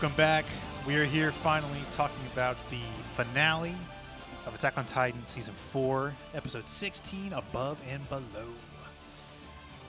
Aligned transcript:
Welcome 0.00 0.16
back. 0.16 0.46
We 0.86 0.96
are 0.96 1.04
here 1.04 1.30
finally 1.30 1.78
talking 1.92 2.24
about 2.32 2.56
the 2.70 2.80
finale 3.16 3.74
of 4.46 4.54
Attack 4.54 4.78
on 4.78 4.86
Titan 4.86 5.22
Season 5.26 5.52
4, 5.52 6.14
Episode 6.32 6.66
16, 6.66 7.34
Above 7.34 7.78
and 7.86 8.08
Below. 8.08 8.48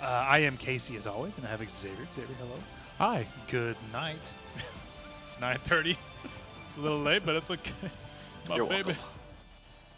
Uh, 0.01 0.05
I 0.05 0.39
am 0.39 0.57
Casey, 0.57 0.97
as 0.97 1.07
always, 1.07 1.37
and 1.37 1.47
I 1.47 1.49
have 1.49 1.61
Xavier. 1.61 2.05
Xavier, 2.13 2.35
hello. 2.39 2.55
Hi. 2.97 3.25
Good 3.47 3.77
night. 3.93 4.33
it's 5.27 5.37
9.30. 5.37 5.95
A 6.77 6.81
little 6.81 6.99
late, 6.99 7.25
but 7.25 7.37
it's 7.37 7.49
okay. 7.49 7.71
My 8.49 8.57
You're 8.57 8.65
baby. 8.65 8.87
welcome. 8.87 9.03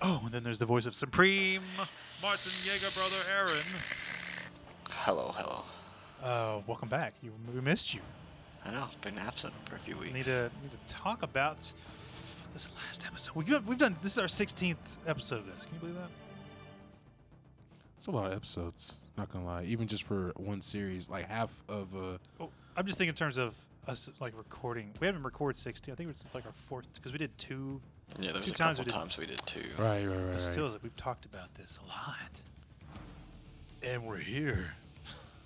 Oh, 0.04 0.22
and 0.26 0.32
then 0.32 0.44
there's 0.44 0.60
the 0.60 0.68
voice 0.68 0.86
of 0.86 0.94
Supreme 0.94 1.64
Martin 2.22 2.52
Yeager, 2.62 2.94
brother 2.96 3.36
Aaron. 3.36 3.66
Hello, 4.92 5.34
hello. 5.36 5.64
Uh, 6.24 6.62
welcome 6.68 6.88
back. 6.88 7.16
You, 7.24 7.32
we 7.52 7.62
missed 7.62 7.96
you. 7.96 8.02
I 8.66 8.72
know, 8.72 8.86
been 9.02 9.18
absent 9.18 9.54
for 9.66 9.76
a 9.76 9.80
few 9.80 9.98
weeks. 9.98 10.14
need 10.14 10.24
to 10.26 10.50
need 10.62 10.72
to 10.72 10.94
talk 10.94 11.22
about 11.24 11.58
this 12.54 12.72
last 12.88 13.06
episode. 13.06 13.36
We've, 13.36 13.68
we've 13.68 13.78
done 13.78 13.96
this 14.02 14.14
is 14.14 14.20
our 14.20 14.28
16th 14.28 14.98
episode 15.06 15.40
of 15.40 15.48
this. 15.48 15.66
Can 15.66 15.74
you 15.76 15.80
believe 15.82 15.96
that? 15.96 16.10
It's 17.98 18.08
a 18.08 18.12
lot 18.12 18.28
of 18.28 18.34
episodes. 18.34 18.98
Not 19.18 19.32
gonna 19.32 19.46
lie. 19.46 19.64
Even 19.64 19.88
just 19.88 20.04
for 20.04 20.32
one 20.38 20.62
series, 20.62 21.10
like 21.10 21.30
half 21.30 21.52
of 21.68 21.96
uh 21.96 22.18
Oh, 22.40 22.50
I'm 22.76 22.86
just 22.86 22.98
thinking 22.98 23.10
in 23.10 23.16
terms 23.16 23.38
of 23.38 23.56
us 23.88 24.10
like 24.20 24.34
recording. 24.38 24.92
We 25.00 25.08
haven't 25.08 25.24
recorded 25.24 25.60
16. 25.60 25.92
I 25.94 25.96
think 25.96 26.10
it's 26.10 26.26
like 26.34 26.46
our 26.46 26.52
fourth 26.54 26.88
because 26.96 27.12
we 27.12 27.18
did 27.18 27.38
two. 27.38 27.82
yeah, 28.20 28.32
there's 28.32 28.46
two 28.46 28.52
a 28.52 28.56
times 28.56 28.78
couple 28.78 28.84
we 28.86 28.92
did- 28.92 29.00
times 29.00 29.18
we 29.18 29.26
did 29.26 29.42
two. 29.46 29.60
Right, 29.82 30.06
right, 30.06 30.16
right. 30.18 30.32
But 30.34 30.42
still, 30.42 30.64
right. 30.66 30.74
like 30.74 30.84
we've 30.84 30.96
talked 30.96 31.26
about 31.26 31.54
this 31.56 31.80
a 31.84 31.88
lot, 31.88 32.42
and 33.84 34.06
we're 34.06 34.18
here. 34.18 34.74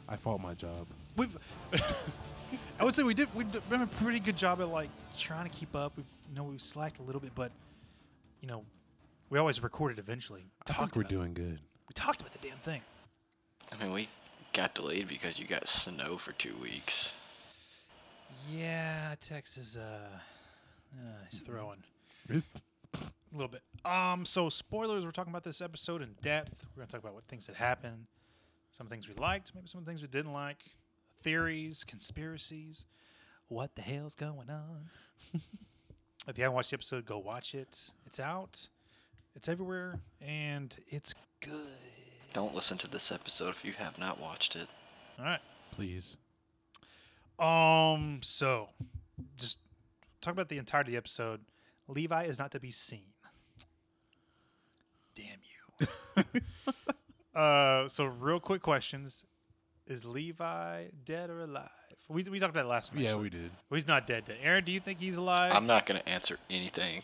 I 0.07 0.15
fought 0.17 0.39
my 0.39 0.53
job. 0.53 0.87
We've. 1.17 1.35
I 2.79 2.83
would 2.83 2.95
say 2.95 3.03
we 3.03 3.13
did. 3.13 3.33
We've 3.33 3.51
done 3.69 3.81
a 3.81 3.87
pretty 3.87 4.19
good 4.19 4.37
job 4.37 4.61
at 4.61 4.69
like 4.69 4.89
trying 5.17 5.49
to 5.49 5.55
keep 5.55 5.75
up. 5.75 5.93
We've 5.97 6.05
you 6.29 6.35
know 6.35 6.43
we've 6.43 6.61
slacked 6.61 6.99
a 6.99 7.03
little 7.03 7.21
bit, 7.21 7.31
but 7.35 7.51
you 8.41 8.47
know 8.47 8.63
we 9.29 9.39
always 9.39 9.61
recorded 9.61 9.99
eventually. 9.99 10.45
I 10.69 10.73
think 10.73 10.95
we're 10.95 11.01
about 11.01 11.11
it. 11.11 11.15
doing 11.15 11.33
good. 11.33 11.59
We 11.87 11.93
talked 11.93 12.21
about 12.21 12.33
the 12.33 12.47
damn 12.47 12.57
thing. 12.57 12.81
I 13.71 13.83
mean, 13.83 13.93
we 13.93 14.09
got 14.53 14.75
delayed 14.75 15.07
because 15.07 15.39
you 15.39 15.45
got 15.45 15.67
snow 15.67 16.17
for 16.17 16.31
two 16.33 16.55
weeks. 16.61 17.13
Yeah, 18.49 19.15
Texas. 19.19 19.75
Uh, 19.75 20.07
uh 20.93 20.99
he's 21.29 21.41
throwing 21.41 21.83
a 22.29 22.41
little 23.33 23.49
bit. 23.49 23.61
Um, 23.85 24.25
so 24.25 24.49
spoilers. 24.49 25.05
We're 25.05 25.11
talking 25.11 25.31
about 25.31 25.43
this 25.43 25.61
episode 25.61 26.01
in 26.01 26.15
depth. 26.21 26.65
We're 26.75 26.81
gonna 26.81 26.91
talk 26.91 27.01
about 27.01 27.13
what 27.13 27.23
things 27.23 27.47
that 27.47 27.55
happened, 27.55 28.05
some 28.71 28.87
things 28.87 29.07
we 29.07 29.15
liked, 29.15 29.53
maybe 29.55 29.67
some 29.67 29.83
things 29.83 30.01
we 30.01 30.07
didn't 30.07 30.33
like, 30.33 30.57
theories, 31.21 31.83
conspiracies. 31.83 32.85
What 33.47 33.75
the 33.75 33.81
hell's 33.81 34.15
going 34.15 34.49
on? 34.49 34.89
if 36.27 36.37
you 36.37 36.43
haven't 36.43 36.55
watched 36.55 36.71
the 36.71 36.75
episode, 36.75 37.05
go 37.05 37.17
watch 37.17 37.55
it. 37.55 37.91
It's 38.05 38.19
out. 38.19 38.67
It's 39.35 39.47
everywhere, 39.47 39.99
and 40.19 40.75
it's 40.87 41.13
good. 41.41 41.51
Don't 42.33 42.55
listen 42.55 42.77
to 42.79 42.87
this 42.89 43.11
episode 43.11 43.49
if 43.49 43.63
you 43.63 43.73
have 43.73 43.99
not 43.99 44.19
watched 44.19 44.55
it. 44.55 44.67
All 45.19 45.25
right. 45.25 45.39
Please. 45.71 46.17
Um. 47.39 48.19
So, 48.23 48.69
just 49.37 49.59
talk 50.21 50.33
about 50.33 50.49
the 50.49 50.57
entirety 50.57 50.89
of 50.89 50.93
the 50.93 50.97
episode. 50.97 51.41
Levi 51.87 52.23
is 52.23 52.39
not 52.39 52.51
to 52.51 52.59
be 52.59 52.71
seen. 52.71 53.13
Damn 55.13 55.39
you. 55.79 56.41
uh. 57.39 57.87
So, 57.87 58.05
real 58.05 58.39
quick 58.39 58.63
questions: 58.63 59.23
Is 59.87 60.05
Levi 60.05 60.85
dead 61.05 61.29
or 61.29 61.41
alive? 61.41 61.69
We 62.09 62.23
we 62.23 62.39
talked 62.39 62.51
about 62.51 62.65
it 62.65 62.69
last 62.69 62.93
week. 62.93 63.03
Yeah, 63.03 63.15
we 63.15 63.29
did. 63.29 63.51
Well, 63.69 63.75
he's 63.75 63.87
not 63.87 64.07
dead. 64.07 64.25
Dead. 64.25 64.37
Aaron, 64.41 64.63
do 64.63 64.71
you 64.71 64.79
think 64.79 64.99
he's 64.99 65.17
alive? 65.17 65.51
I'm 65.53 65.67
not 65.67 65.85
gonna 65.85 66.03
answer 66.05 66.37
anything. 66.49 67.03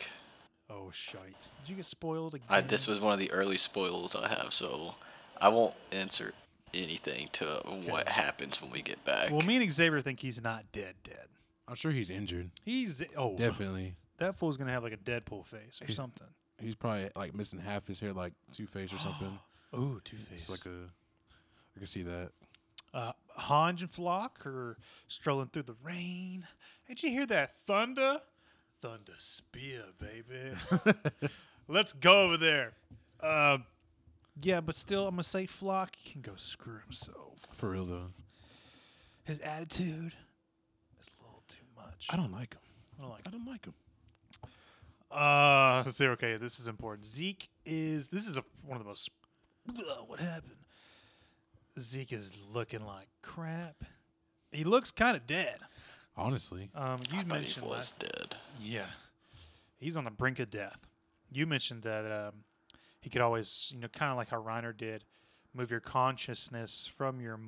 Oh 0.69 0.91
shite! 0.94 1.49
Did 1.66 1.69
you 1.69 1.75
get 1.75 1.85
spoiled 1.85 2.35
again? 2.35 2.47
I, 2.49 2.61
this 2.61 2.88
was 2.88 2.99
one 2.99 3.13
of 3.13 3.19
the 3.19 3.31
early 3.31 3.57
spoils 3.57 4.16
I 4.16 4.27
have, 4.29 4.53
so 4.53 4.95
I 5.39 5.49
won't 5.49 5.75
answer 5.91 6.33
anything 6.73 7.29
to 7.33 7.45
what 7.85 8.07
happens 8.09 8.61
when 8.61 8.71
we 8.71 8.81
get 8.81 9.03
back. 9.05 9.29
Well, 9.29 9.41
me 9.41 9.57
and 9.57 9.71
Xavier 9.73 10.01
think 10.01 10.19
he's 10.21 10.41
not 10.41 10.71
dead. 10.71 10.95
Dead. 11.03 11.27
I'm 11.67 11.75
sure 11.75 11.91
he's 11.91 12.09
injured. 12.09 12.50
He's 12.63 13.03
oh 13.17 13.38
Definitely. 13.38 13.95
that 14.19 14.35
fool's 14.38 14.57
gonna 14.57 14.71
have 14.71 14.83
like 14.83 14.94
a 14.94 14.97
Deadpool 14.97 15.45
face 15.45 15.79
or 15.81 15.85
He's- 15.85 15.95
something. 15.97 16.27
He's 16.59 16.75
probably 16.75 17.09
like 17.15 17.35
missing 17.35 17.59
half 17.59 17.88
his 17.88 18.00
hair, 18.00 18.13
like 18.13 18.31
Two 18.55 18.67
Face 18.67 18.94
or 18.94 18.97
something. 19.00 19.38
Ooh, 19.75 20.00
Two 20.05 20.15
Face. 20.17 20.47
It's 20.47 20.50
like 20.50 20.65
a. 20.65 20.88
I 21.75 21.79
can 21.79 21.88
see 21.88 22.03
that. 22.03 22.29
Uh, 22.94 23.14
Hange 23.40 23.81
and 23.81 23.90
Floch 23.90 24.46
are 24.46 24.78
strolling 25.08 25.48
through 25.48 25.64
the 25.64 25.76
rain. 25.84 26.48
Did 26.88 27.02
you 27.02 27.09
hear 27.09 27.26
that 27.26 27.56
thunder? 27.66 28.22
Thunder 28.81 29.14
spear, 29.18 29.86
baby. 30.00 30.56
Let's 31.68 31.94
go 31.94 32.24
over 32.24 32.38
there. 32.38 32.74
Uh, 33.20 33.59
yeah, 34.42 34.62
but 34.62 34.76
still, 34.76 35.08
I'm 35.08 35.16
gonna 35.16 35.24
say 35.24 35.48
Floch 35.48 35.90
can 36.12 36.22
go 36.22 36.34
screw 36.36 36.80
himself. 36.84 37.40
For 37.54 37.70
real 37.70 37.86
though. 37.86 38.08
His 39.24 39.40
attitude 39.40 40.14
is 41.02 41.12
a 41.20 41.24
little 41.24 41.44
too 41.48 41.66
much. 41.78 42.08
I 42.10 42.18
don't 42.18 42.31
like 42.31 42.54
him. 42.54 42.62
I 42.98 43.02
don't 43.02 43.12
like. 43.12 43.22
I 43.25 43.30
don't 43.31 43.48
like 43.48 43.66
him. 43.66 43.74
Uh, 45.10 45.84
let's 45.86 45.98
see. 45.98 46.08
Okay, 46.08 46.38
this 46.38 46.60
is 46.60 46.68
important. 46.68 47.06
Zeke 47.08 47.48
is. 47.66 48.10
This 48.10 48.28
is 48.28 48.38
a, 48.38 48.44
one 48.66 48.78
of 48.78 48.84
the 48.84 48.90
most. 48.90 49.10
Ugh, 49.70 49.86
what 50.08 50.20
happened? 50.20 50.58
Zeke 51.79 52.13
is 52.13 52.35
looking 52.53 52.85
like 52.85 53.07
crap. 53.22 53.84
He 54.51 54.63
looks 54.63 54.91
kind 54.91 55.16
of 55.17 55.25
dead. 55.25 55.57
Honestly. 56.16 56.69
Um, 56.75 57.00
you 57.11 57.19
I 57.19 57.22
thought 57.23 57.38
he 57.38 57.41
mentioned 57.41 57.66
was 57.66 57.73
last, 57.75 58.00
dead. 58.00 58.35
yeah, 58.61 58.85
he's 59.79 59.97
on 59.97 60.03
the 60.03 60.12
brink 60.12 60.39
of 60.39 60.50
death. 60.51 60.88
You 61.31 61.47
mentioned 61.47 61.81
that 61.83 62.06
um, 62.28 62.44
he 63.01 63.09
could 63.09 63.22
always, 63.22 63.72
you 63.73 63.79
know, 63.81 63.88
kind 63.88 64.12
of 64.12 64.17
like 64.17 64.29
how 64.29 64.39
Reiner 64.41 64.75
did, 64.78 65.03
move 65.56 65.72
your 65.72 65.79
consciousness 65.79 66.85
from 66.88 67.19
your 67.19 67.39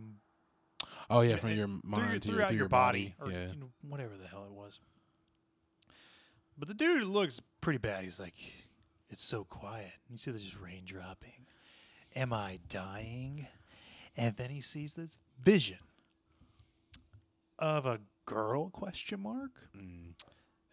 Oh 1.09 1.21
yeah, 1.21 1.35
from 1.37 1.51
your 1.51 1.67
mind 1.67 2.11
your- 2.11 2.19
to 2.19 2.27
your, 2.29 2.37
through 2.37 2.45
your 2.49 2.51
your 2.53 2.67
body, 2.69 3.15
body. 3.19 3.31
or 3.31 3.37
yeah. 3.39 3.47
you 3.53 3.59
know, 3.59 3.69
whatever 3.87 4.13
the 4.19 4.27
hell 4.27 4.45
it 4.45 4.51
was. 4.53 4.79
But 6.57 6.67
the 6.67 6.73
dude 6.73 7.05
looks 7.05 7.39
pretty 7.61 7.79
bad. 7.79 8.03
He's 8.03 8.19
like, 8.19 8.33
it's 9.09 9.23
so 9.23 9.43
quiet. 9.43 9.91
You 10.09 10.17
see, 10.17 10.31
there's 10.31 10.43
just 10.43 10.59
rain 10.59 10.83
dropping. 10.85 11.45
Am 12.15 12.31
I 12.33 12.59
dying? 12.69 13.45
And 14.17 14.35
then 14.37 14.49
he 14.49 14.61
sees 14.61 14.93
this 14.93 15.17
vision 15.41 15.79
of 17.59 17.85
a 17.85 17.99
girl? 18.25 18.69
Question 18.69 19.21
mark. 19.21 19.51
Mm. 19.75 20.13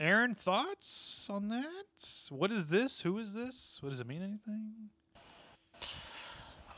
Aaron, 0.01 0.35
thoughts 0.35 1.29
on 1.31 1.49
that? 1.49 2.29
What 2.31 2.51
is 2.51 2.69
this? 2.69 3.03
Who 3.03 3.19
is 3.19 3.35
this? 3.35 3.79
What 3.81 3.91
does 3.91 4.01
it 4.01 4.07
mean? 4.07 4.23
Anything? 4.23 4.91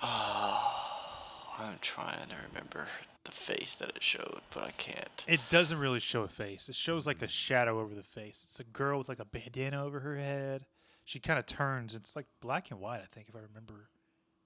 Oh, 0.02 1.56
I'm 1.58 1.78
trying 1.80 2.28
to 2.28 2.36
remember 2.48 2.86
the 3.25 3.32
face 3.32 3.76
that 3.76 3.91
it 3.91 4.02
showed, 4.02 4.41
but 4.52 4.64
I 4.64 4.70
can't. 4.72 5.25
It 5.26 5.41
doesn't 5.48 5.78
really 5.78 6.00
show 6.00 6.22
a 6.22 6.28
face. 6.28 6.69
It 6.69 6.75
shows 6.75 7.06
like 7.06 7.22
a 7.22 7.28
shadow 7.28 7.81
over 7.81 7.94
the 7.94 8.02
face. 8.02 8.42
It's 8.44 8.60
a 8.60 8.64
girl 8.64 8.98
with 8.98 9.08
like 9.08 9.20
a 9.20 9.25
bandana 9.25 9.82
over 9.82 10.00
her 10.00 10.16
head. 10.16 10.66
She 11.04 11.19
kind 11.19 11.38
of 11.38 11.46
turns. 11.46 11.94
It's 11.94 12.16
like 12.16 12.26
black 12.41 12.70
and 12.70 12.81
white, 12.81 13.00
I 13.00 13.06
think, 13.10 13.28
if 13.28 13.36
I 13.36 13.41
remember. 13.41 13.88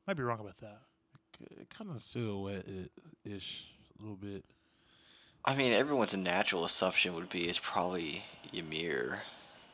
Might 0.06 0.16
be 0.16 0.22
wrong 0.22 0.40
about 0.40 0.58
that. 0.58 0.82
Kind 1.70 1.90
of 1.90 2.00
silhouette 2.00 2.66
ish, 3.24 3.66
a 3.98 4.02
little 4.02 4.16
bit. 4.16 4.44
I 5.44 5.54
mean, 5.54 5.72
everyone's 5.72 6.16
natural 6.16 6.64
assumption 6.64 7.14
would 7.14 7.28
be 7.28 7.48
it's 7.48 7.60
probably 7.60 8.24
Ymir 8.52 9.20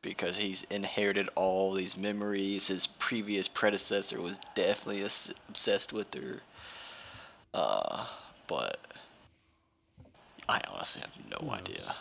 because 0.02 0.36
he's 0.36 0.64
inherited 0.64 1.28
all 1.34 1.72
these 1.72 1.96
memories. 1.96 2.68
His 2.68 2.86
previous 2.86 3.48
predecessor 3.48 4.20
was 4.20 4.38
definitely 4.54 5.02
obsessed 5.02 5.92
with 5.92 6.12
her. 6.14 6.42
Uh, 7.54 8.06
but 8.46 8.78
I 10.48 10.60
honestly 10.70 11.02
have 11.02 11.40
no 11.40 11.50
idea. 11.50 11.94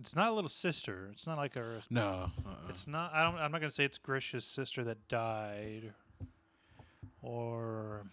It's 0.00 0.16
not 0.16 0.30
a 0.30 0.32
little 0.32 0.48
sister. 0.48 1.08
It's 1.12 1.26
not 1.26 1.36
like 1.36 1.56
a 1.56 1.82
No. 1.90 2.30
Uh-uh. 2.46 2.70
It's 2.70 2.86
not. 2.86 3.12
I 3.12 3.22
don't. 3.22 3.36
I'm 3.38 3.52
not 3.52 3.60
gonna 3.60 3.70
say 3.70 3.84
it's 3.84 3.98
Grisha's 3.98 4.46
sister 4.46 4.82
that 4.84 5.08
died, 5.08 5.92
or 7.22 8.06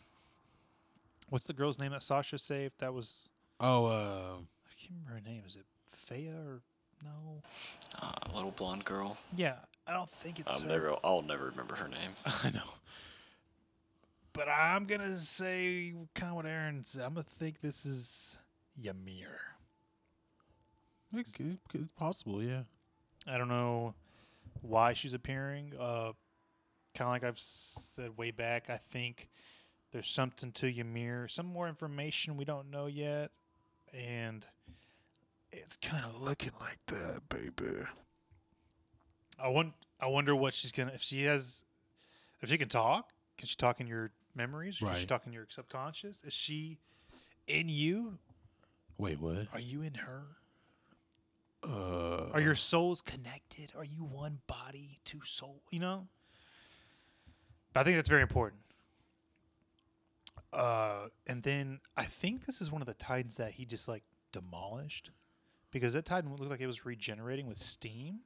what's 1.30 1.48
the 1.48 1.54
girl's 1.54 1.80
name 1.80 1.92
that 1.92 2.04
Sasha 2.04 2.38
saved? 2.38 2.76
That 2.80 2.94
was 2.94 3.30
oh, 3.60 3.86
uh, 3.86 3.90
I 3.90 4.74
can't 4.80 5.00
remember 5.06 5.14
her 5.14 5.22
name. 5.32 5.44
Is 5.48 5.56
it 5.56 5.66
Faya 5.92 6.34
or 6.46 6.62
no? 7.04 7.42
Uh, 8.02 8.12
little 8.34 8.52
blonde 8.52 8.86
girl. 8.86 9.18
Yeah, 9.36 9.56
I 9.88 9.94
don't 9.94 10.10
think 10.10 10.40
it's. 10.40 10.54
I'll 10.54 10.62
her. 10.62 10.68
never. 10.68 10.96
I'll 11.04 11.22
never 11.22 11.46
remember 11.46 11.76
her 11.76 11.88
name. 11.88 12.12
I 12.44 12.52
know. 12.52 12.74
But 14.34 14.48
I'm 14.50 14.86
gonna 14.86 15.18
say 15.18 15.94
kind 16.14 16.30
of 16.30 16.36
what 16.36 16.46
Aaron 16.46 16.84
said. 16.84 17.04
I'm 17.04 17.14
gonna 17.14 17.24
think 17.24 17.62
this 17.62 17.86
is 17.86 18.38
Ymir. 18.82 19.40
it's, 21.14 21.34
it's 21.40 21.88
possible, 21.98 22.44
yeah. 22.44 22.62
I 23.26 23.38
don't 23.38 23.48
know 23.48 23.96
why 24.62 24.94
she's 24.94 25.14
appearing. 25.14 25.74
Uh, 25.80 26.12
kind 26.98 27.08
of 27.08 27.12
like 27.14 27.24
I've 27.24 27.40
said 27.40 28.18
way 28.18 28.32
back. 28.32 28.70
I 28.70 28.78
think 28.78 29.30
there's 29.92 30.10
something 30.10 30.52
to 30.54 30.68
Ymir, 30.68 31.28
some 31.28 31.46
more 31.46 31.68
information 31.68 32.38
we 32.38 32.46
don't 32.46 32.70
know 32.72 32.88
yet, 32.88 33.32
and 33.94 34.46
It's 35.52 35.78
kind 35.78 36.04
of 36.06 36.22
looking 36.22 36.52
like 36.60 36.80
that, 36.88 37.30
baby. 37.30 37.84
I 39.40 39.48
want. 39.50 39.74
I 40.00 40.08
wonder 40.08 40.36
what 40.36 40.54
she's 40.54 40.72
gonna. 40.72 40.92
If 40.94 41.02
she 41.02 41.24
has, 41.24 41.64
if 42.42 42.50
she 42.50 42.58
can 42.58 42.68
talk, 42.70 43.12
can 43.38 43.48
she 43.48 43.56
talk 43.56 43.80
in 43.80 43.88
your 43.88 44.12
memories? 44.36 44.78
Can 44.80 44.88
she 44.90 45.00
Right. 45.02 45.08
talk 45.08 45.26
in 45.26 45.34
your 45.34 45.48
subconscious? 45.50 46.24
Is 46.24 46.34
she 46.34 46.80
in 47.48 47.70
you? 47.70 48.18
Wait, 48.98 49.20
what? 49.20 49.48
Are 49.54 49.60
you 49.60 49.82
in 49.84 49.94
her? 49.96 50.24
Uh, 51.64 52.30
Are 52.34 52.42
your 52.42 52.56
souls 52.56 53.02
connected? 53.02 53.72
Are 53.76 53.84
you 53.86 54.04
one 54.04 54.42
body, 54.48 55.00
two 55.06 55.22
soul? 55.24 55.62
You 55.72 55.80
know. 55.80 56.08
But 57.78 57.82
I 57.82 57.84
think 57.84 57.98
that's 57.98 58.10
very 58.10 58.24
important. 58.24 58.64
Uh, 60.52 61.10
and 61.28 61.44
then 61.44 61.80
I 61.96 62.06
think 62.06 62.48
this 62.48 62.60
is 62.60 62.72
one 62.72 62.82
of 62.82 62.88
the 62.88 62.96
titans 62.96 63.38
that 63.38 63.52
he 63.52 63.66
just 63.66 63.88
like 63.88 64.02
demolished, 64.32 65.12
because 65.70 65.94
that 65.94 66.04
titan 66.04 66.32
looked 66.32 66.50
like 66.50 66.60
it 66.60 66.66
was 66.66 66.88
regenerating 66.88 67.46
with 67.46 67.60
steam. 67.60 68.22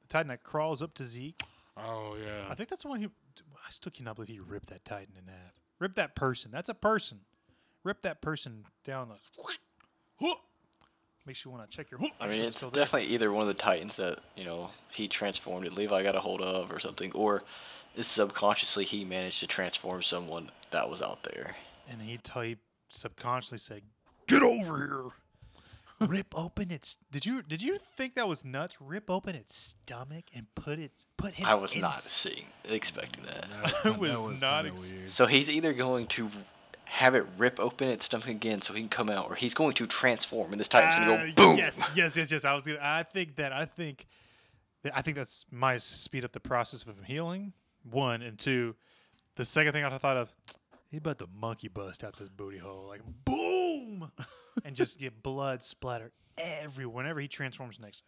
The 0.00 0.08
titan 0.08 0.28
that 0.28 0.42
crawls 0.42 0.80
up 0.80 0.94
to 0.94 1.04
Zeke. 1.04 1.38
Oh 1.76 2.16
yeah. 2.18 2.46
I 2.48 2.54
think 2.54 2.70
that's 2.70 2.84
the 2.84 2.88
one 2.88 3.02
who. 3.02 3.10
I 3.52 3.70
still 3.70 3.92
cannot 3.92 4.14
believe 4.14 4.30
he 4.30 4.40
ripped 4.40 4.70
that 4.70 4.86
titan 4.86 5.16
in 5.18 5.26
half. 5.26 5.60
Rip 5.78 5.94
that 5.96 6.14
person. 6.14 6.50
That's 6.50 6.70
a 6.70 6.74
person. 6.74 7.18
Rip 7.84 8.00
that 8.00 8.22
person 8.22 8.64
down 8.84 9.10
the. 9.10 9.16
Makes 11.24 11.44
you 11.44 11.52
want 11.52 11.70
to 11.70 11.76
check 11.76 11.88
your. 11.88 12.00
I 12.20 12.26
mean, 12.26 12.40
it's 12.40 12.66
definitely 12.68 13.14
either 13.14 13.30
one 13.30 13.42
of 13.42 13.48
the 13.48 13.54
Titans 13.54 13.96
that 13.98 14.18
you 14.34 14.44
know 14.44 14.70
he 14.90 15.06
transformed 15.06 15.64
and 15.64 15.76
Levi 15.76 16.02
got 16.02 16.16
a 16.16 16.20
hold 16.20 16.40
of, 16.42 16.72
or 16.72 16.80
something, 16.80 17.12
or 17.12 17.44
is 17.96 18.06
subconsciously 18.06 18.84
he 18.84 19.04
managed 19.04 19.40
to 19.40 19.46
transform 19.46 20.02
someone 20.02 20.50
that 20.70 20.88
was 20.88 21.02
out 21.02 21.22
there. 21.24 21.56
And 21.90 22.00
he 22.02 22.16
type 22.18 22.58
subconsciously 22.88 23.58
said, 23.58 23.82
"Get 24.26 24.42
over 24.42 24.76
here." 24.78 25.04
Rip 26.08 26.34
open 26.36 26.72
its. 26.72 26.98
Did 27.12 27.24
you 27.26 27.42
did 27.42 27.62
you 27.62 27.78
think 27.78 28.14
that 28.16 28.26
was 28.26 28.44
nuts? 28.44 28.78
Rip 28.80 29.08
open 29.08 29.36
its 29.36 29.54
stomach 29.56 30.24
and 30.34 30.46
put 30.56 30.80
it 30.80 31.04
put 31.16 31.34
him. 31.34 31.46
I 31.46 31.54
was 31.54 31.76
in 31.76 31.82
not 31.82 31.92
s- 31.94 32.04
seeing 32.10 32.46
expecting 32.68 33.22
that. 33.24 33.46
I 33.84 33.90
was 33.90 34.42
not 34.42 34.64
kinda 34.64 34.72
ex- 34.80 34.90
weird. 34.90 35.10
So 35.10 35.26
he's 35.26 35.48
either 35.48 35.72
going 35.72 36.06
to 36.08 36.28
have 36.88 37.14
it 37.14 37.24
rip 37.38 37.60
open 37.60 37.88
its 37.88 38.06
stomach 38.06 38.26
again 38.28 38.60
so 38.62 38.74
he 38.74 38.80
can 38.80 38.88
come 38.88 39.08
out, 39.10 39.30
or 39.30 39.36
he's 39.36 39.54
going 39.54 39.74
to 39.74 39.86
transform 39.86 40.50
and 40.50 40.58
this 40.58 40.66
Titan's 40.68 40.96
gonna 40.96 41.12
Uh, 41.12 41.26
go 41.26 41.32
boom. 41.50 41.56
Yes, 41.58 41.88
yes, 41.94 42.16
yes, 42.16 42.32
yes. 42.32 42.44
I 42.44 42.52
was. 42.54 42.64
Gonna, 42.64 42.78
I 42.82 43.04
think 43.04 43.36
that. 43.36 43.52
I 43.52 43.64
think. 43.64 44.06
That, 44.82 44.96
I 44.96 45.02
think 45.02 45.16
that's 45.16 45.46
my 45.52 45.78
speed 45.78 46.24
up 46.24 46.32
the 46.32 46.40
process 46.40 46.82
of 46.84 46.98
him 46.98 47.04
healing. 47.04 47.52
One 47.90 48.22
and 48.22 48.38
two. 48.38 48.74
The 49.36 49.44
second 49.44 49.72
thing 49.72 49.84
I 49.84 49.96
thought 49.98 50.16
of, 50.16 50.32
he 50.90 50.98
about 50.98 51.18
to 51.18 51.26
monkey 51.34 51.68
bust 51.68 52.04
out 52.04 52.16
this 52.16 52.28
booty 52.28 52.58
hole, 52.58 52.86
like 52.88 53.00
boom, 53.24 54.10
and 54.64 54.76
just 54.76 54.98
get 54.98 55.22
blood 55.22 55.62
splatter 55.62 56.12
everywhere 56.38 56.94
whenever 56.96 57.20
he 57.20 57.28
transforms 57.28 57.80
next. 57.80 58.04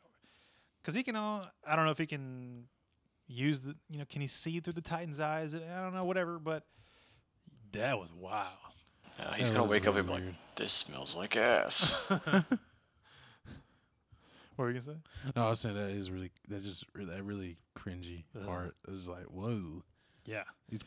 Because 0.82 0.94
he 0.94 1.02
can. 1.02 1.16
Uh, 1.16 1.46
I 1.66 1.76
don't 1.76 1.86
know 1.86 1.90
if 1.90 1.98
he 1.98 2.06
can 2.06 2.64
use 3.26 3.62
the. 3.62 3.74
You 3.88 4.00
know, 4.00 4.04
can 4.08 4.20
he 4.20 4.26
see 4.26 4.60
through 4.60 4.74
the 4.74 4.82
Titan's 4.82 5.18
eyes? 5.18 5.54
I 5.54 5.80
don't 5.80 5.94
know. 5.94 6.04
Whatever, 6.04 6.38
but 6.38 6.64
that 7.72 7.98
was 7.98 8.10
wild. 8.12 8.48
Uh, 9.18 9.32
he's 9.32 9.48
That 9.48 9.54
gonna 9.54 9.62
was 9.64 9.72
wake 9.72 9.86
up 9.88 9.96
and 9.96 10.06
be 10.06 10.12
like, 10.12 10.22
"This 10.56 10.72
smells 10.72 11.16
like 11.16 11.36
ass." 11.36 12.04
What 14.56 14.64
were 14.64 14.70
you 14.70 14.80
gonna 14.80 14.98
say? 14.98 15.30
No, 15.36 15.46
I 15.46 15.50
was 15.50 15.60
saying 15.60 15.74
that 15.74 15.90
is 15.90 16.10
really 16.10 16.30
that 16.48 16.62
just 16.62 16.86
that 16.94 17.24
really 17.24 17.56
cringy 17.76 18.24
Ugh. 18.38 18.46
part. 18.46 18.76
It 18.86 18.90
was 18.90 19.08
like, 19.08 19.24
whoa. 19.24 19.82
Yeah. 20.24 20.44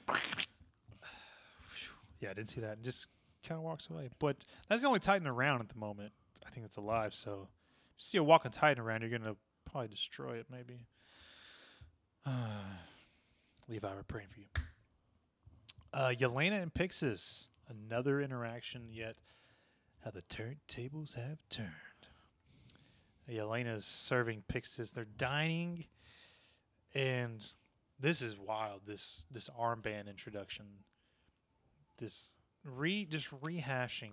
Yeah, 2.19 2.31
I 2.31 2.33
didn't 2.33 2.49
see 2.49 2.61
that. 2.61 2.77
And 2.77 2.83
Just 2.83 3.07
kind 3.47 3.59
of 3.59 3.63
walks 3.63 3.89
away. 3.89 4.09
But 4.19 4.37
that's 4.67 4.81
the 4.81 4.87
only 4.87 4.99
Titan 4.99 5.27
around 5.27 5.61
at 5.61 5.69
the 5.69 5.77
moment. 5.77 6.13
I 6.45 6.49
think 6.49 6.65
it's 6.65 6.77
alive. 6.77 7.13
So 7.13 7.47
if 7.95 7.99
you 7.99 8.03
see 8.03 8.17
a 8.17 8.23
walking 8.23 8.51
Titan 8.51 8.83
around, 8.83 9.01
you're 9.01 9.17
gonna 9.17 9.35
probably 9.65 9.89
destroy 9.89 10.37
it. 10.37 10.47
Maybe. 10.49 10.87
Levi, 13.67 13.87
we're 13.95 14.03
praying 14.03 14.29
for 14.29 14.39
you. 14.39 14.47
Uh, 15.93 16.09
Yelena 16.09 16.61
and 16.61 16.73
Pixis, 16.73 17.47
another 17.69 18.21
interaction. 18.21 18.87
Yet, 18.91 19.17
how 20.03 20.11
the 20.11 20.21
turntables 20.21 21.15
have 21.15 21.39
turned. 21.49 21.71
Yelena's 23.29 23.85
serving 23.85 24.43
Pixis. 24.51 24.93
They're 24.93 25.05
dining, 25.17 25.85
and 26.93 27.43
this 27.99 28.21
is 28.21 28.37
wild. 28.37 28.81
This 28.87 29.25
this 29.31 29.49
armband 29.59 30.07
introduction 30.07 30.65
this 31.99 32.37
re 32.63 33.05
just 33.05 33.31
rehashing 33.41 34.11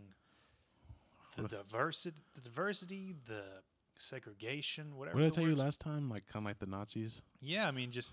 the 1.36 1.46
diversity 1.48 2.16
the 2.34 2.40
diversity 2.40 3.14
the 3.26 3.42
segregation 3.98 4.96
whatever 4.96 5.16
What 5.18 5.22
did 5.24 5.32
I 5.32 5.34
tell 5.34 5.44
you 5.50 5.54
last 5.56 5.80
time? 5.80 6.08
Like 6.08 6.26
kind 6.26 6.44
of 6.44 6.48
like 6.48 6.58
the 6.60 6.66
Nazis. 6.66 7.20
yeah 7.42 7.68
i 7.68 7.70
mean 7.70 7.90
just 7.90 8.12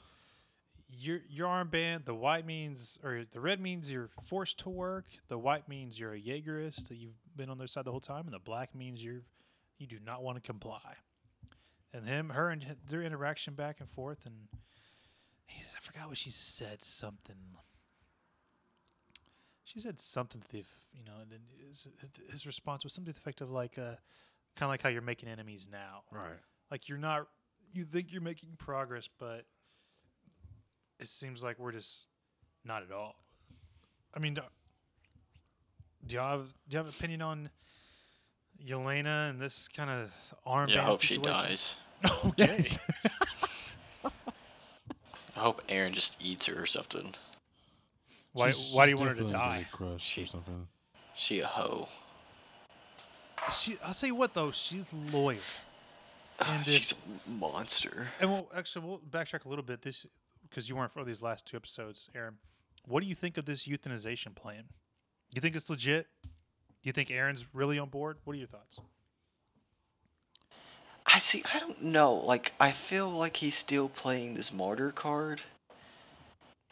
your 0.90 1.22
your 1.30 1.48
armband 1.48 2.04
the 2.04 2.14
white 2.14 2.46
means 2.46 3.00
or 3.04 3.24
the 3.32 3.40
red 3.40 3.62
means 3.62 3.90
you're 3.92 4.10
forced 4.22 4.60
to 4.60 4.70
work 4.70 5.06
the 5.30 5.38
white 5.38 5.70
means 5.70 5.98
you're 5.98 6.14
a 6.14 6.20
jaegerist 6.20 6.90
that 6.90 6.98
you've 6.98 7.16
been 7.38 7.50
on 7.50 7.58
their 7.58 7.68
side 7.68 7.86
the 7.86 7.92
whole 7.92 8.02
time 8.02 8.26
and 8.26 8.34
the 8.34 8.40
black 8.40 8.76
means 8.76 9.02
you're 9.02 9.22
you 9.82 9.88
do 9.88 9.98
not 10.06 10.24
want 10.24 10.38
to 10.38 10.42
comply. 10.42 10.96
And 11.94 12.08
him 12.08 12.30
her 12.30 12.50
and 12.50 12.64
their 12.88 13.02
interaction 13.02 13.56
back 13.56 13.80
and 13.80 13.90
forth 13.90 14.26
and 14.26 14.48
he's, 15.46 15.66
i 15.76 15.80
forgot 15.82 16.08
what 16.08 16.18
she 16.18 16.32
said 16.32 16.84
something. 16.84 17.36
She 19.64 19.80
said 19.80 20.00
something 20.00 20.42
to 20.42 20.48
the 20.52 20.64
you 20.94 21.04
know 21.04 21.20
and 21.22 21.32
then 21.32 21.40
his, 21.68 21.88
his 22.30 22.46
response 22.46 22.84
was 22.84 22.94
something 22.94 23.12
to 23.12 23.20
the 23.20 23.22
effect 23.22 23.42
of 23.42 23.50
like 23.50 23.78
uh 23.78 23.96
kind 24.56 24.64
of 24.64 24.70
like 24.70 24.82
how 24.84 24.90
you're 24.90 25.02
making 25.02 25.28
enemies 25.28 25.68
now. 25.70 26.04
Right. 26.12 26.40
like 26.70 26.88
you're 26.88 26.98
not 26.98 27.28
you 27.74 27.84
think 27.84 28.12
you're 28.12 28.22
making 28.22 28.52
progress 28.58 29.10
but 29.18 29.46
it 31.00 31.08
seems 31.08 31.42
like 31.44 31.58
we're 31.58 31.72
just 31.72 32.08
not 32.64 32.84
at 32.84 32.92
all. 32.92 33.16
I 34.14 34.20
mean 34.20 34.36
do, 34.36 34.42
do 36.06 36.16
y'all 36.16 36.38
have 36.38 36.54
do 36.70 36.76
you 36.76 36.78
have 36.78 36.88
an 36.88 36.94
opinion 36.98 37.22
on 37.22 37.50
Yelena 38.66 39.30
and 39.30 39.40
this 39.40 39.68
kind 39.68 39.90
of 39.90 40.14
armband 40.46 40.76
yeah, 40.76 40.82
I 40.82 40.86
hope 40.86 41.02
she 41.02 41.16
situation? 41.16 41.34
dies. 41.34 41.76
okay 42.26 42.64
I 45.36 45.40
hope 45.40 45.62
Aaron 45.70 45.94
just 45.94 46.24
eats 46.24 46.46
her 46.48 46.62
or 46.62 46.66
something. 46.66 47.14
why, 48.34 48.52
She's- 48.52 48.74
why 48.74 48.86
do 48.86 48.92
you 48.92 48.98
want 48.98 49.10
her 49.10 49.16
to 49.24 49.32
die 49.32 49.66
really 49.74 49.90
crushed 49.94 50.06
She- 50.06 50.24
or 50.24 50.28
something. 50.28 50.68
She 51.16 51.40
a 51.40 51.46
hoe. 51.48 51.88
she, 53.52 53.76
i'll 53.86 53.94
tell 53.94 54.08
you 54.08 54.16
what 54.16 54.34
though 54.34 54.52
she's 54.52 54.86
loyal 55.12 55.40
and 56.40 56.62
if- 56.62 56.74
She's 56.74 56.94
a 56.94 57.32
monster. 57.40 58.08
And 58.20 58.30
we'll 58.32 58.50
actually 58.56 58.86
we'll 58.88 59.00
backtrack 59.00 59.46
a 59.46 59.50
little 59.50 59.64
bit 59.64 59.82
this 59.84 60.06
because 60.50 60.68
you 60.70 60.76
weren't 60.76 60.92
for 60.92 61.04
these 61.04 61.22
last 61.22 61.46
two 61.46 61.56
episodes, 61.58 62.10
Aaron. 62.16 62.38
What 62.88 63.04
do 63.04 63.08
you 63.10 63.14
think 63.16 63.38
of 63.38 63.46
this 63.46 63.68
euthanization 63.68 64.34
plan? 64.36 64.64
You 65.34 65.40
think 65.40 65.56
it's 65.56 65.70
legit? 65.70 66.08
Do 66.82 66.88
you 66.88 66.94
think 66.94 67.12
Aaron's 67.12 67.46
really 67.54 67.78
on 67.78 67.90
board? 67.90 68.18
What 68.24 68.36
are 68.36 68.40
your 68.40 68.48
thoughts? 68.48 68.80
I 71.06 71.20
see. 71.20 71.44
I 71.54 71.60
don't 71.60 71.84
know. 71.84 72.14
Like, 72.14 72.54
I 72.60 72.72
feel 72.72 73.10
like 73.10 73.38
he's 73.38 73.56
still 73.56 73.90
playing 73.90 74.34
this 74.34 74.54
martyr 74.54 74.92
card, 74.92 75.42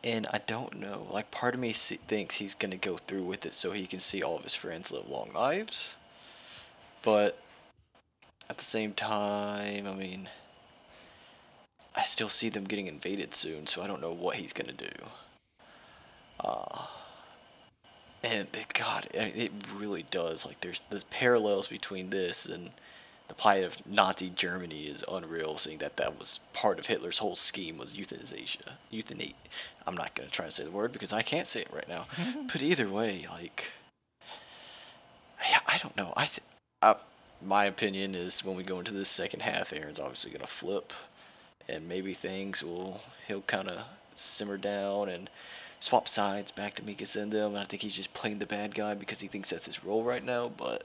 and 0.03 0.25
I 0.31 0.39
don't 0.47 0.79
know. 0.79 1.05
Like, 1.11 1.29
part 1.29 1.53
of 1.53 1.59
me 1.59 1.73
thinks 1.73 2.35
he's 2.35 2.55
gonna 2.55 2.77
go 2.77 2.97
through 2.97 3.23
with 3.23 3.45
it 3.45 3.53
so 3.53 3.71
he 3.71 3.85
can 3.85 3.99
see 3.99 4.23
all 4.23 4.37
of 4.37 4.43
his 4.43 4.55
friends 4.55 4.91
live 4.91 5.07
long 5.07 5.31
lives, 5.33 5.97
but 7.01 7.41
at 8.49 8.57
the 8.57 8.63
same 8.63 8.93
time, 8.93 9.85
I 9.85 9.93
mean, 9.93 10.29
I 11.95 12.03
still 12.03 12.29
see 12.29 12.49
them 12.49 12.63
getting 12.63 12.87
invaded 12.87 13.35
soon, 13.35 13.67
so 13.67 13.81
I 13.81 13.87
don't 13.87 14.01
know 14.01 14.13
what 14.13 14.37
he's 14.37 14.53
gonna 14.53 14.73
do. 14.73 14.89
Uh, 16.39 16.85
and 18.23 18.47
it, 18.53 18.73
God, 18.73 19.07
it 19.13 19.51
really 19.75 20.03
does. 20.03 20.45
Like, 20.45 20.61
there's 20.61 20.81
there's 20.89 21.05
parallels 21.05 21.67
between 21.67 22.09
this 22.09 22.45
and 22.45 22.71
the 23.29 23.35
plight 23.35 23.63
of 23.63 23.87
Nazi 23.87 24.29
Germany 24.29 24.81
is 24.85 25.05
unreal. 25.09 25.57
Seeing 25.57 25.77
that 25.77 25.97
that 25.97 26.19
was 26.19 26.39
part 26.51 26.79
of 26.79 26.87
Hitler's 26.87 27.19
whole 27.19 27.35
scheme 27.35 27.77
was 27.77 27.97
euthanasia, 27.97 28.77
euthanate. 28.91 29.35
I'm 29.87 29.95
not 29.95 30.15
gonna 30.15 30.29
try 30.29 30.45
to 30.45 30.51
say 30.51 30.63
the 30.65 30.71
word 30.71 30.91
because 30.91 31.13
I 31.13 31.21
can't 31.21 31.47
say 31.47 31.61
it 31.61 31.73
right 31.73 31.87
now. 31.87 32.07
but 32.51 32.61
either 32.61 32.89
way, 32.89 33.25
like, 33.29 33.71
yeah, 35.49 35.59
I 35.67 35.77
don't 35.77 35.95
know. 35.95 36.13
I, 36.17 36.25
th- 36.25 36.41
uh, 36.81 36.95
my 37.41 37.65
opinion 37.65 38.15
is 38.15 38.43
when 38.43 38.57
we 38.57 38.63
go 38.63 38.79
into 38.79 38.93
this 38.93 39.09
second 39.09 39.41
half, 39.43 39.71
Aaron's 39.71 39.99
obviously 39.99 40.31
gonna 40.31 40.47
flip, 40.47 40.91
and 41.69 41.87
maybe 41.87 42.13
things 42.13 42.63
will 42.63 43.01
he'll 43.27 43.41
kind 43.41 43.69
of 43.69 43.83
simmer 44.15 44.57
down 44.57 45.07
and 45.07 45.29
swap 45.79 46.07
sides 46.07 46.51
back 46.51 46.75
to 46.75 46.83
Mika 46.85 47.03
Sendem. 47.05 47.47
And 47.47 47.57
I 47.57 47.63
think 47.65 47.81
he's 47.81 47.95
just 47.95 48.13
playing 48.13 48.39
the 48.39 48.45
bad 48.45 48.75
guy 48.75 48.93
because 48.93 49.19
he 49.21 49.27
thinks 49.27 49.49
that's 49.49 49.65
his 49.65 49.83
role 49.83 50.03
right 50.03 50.23
now. 50.23 50.49
But 50.49 50.83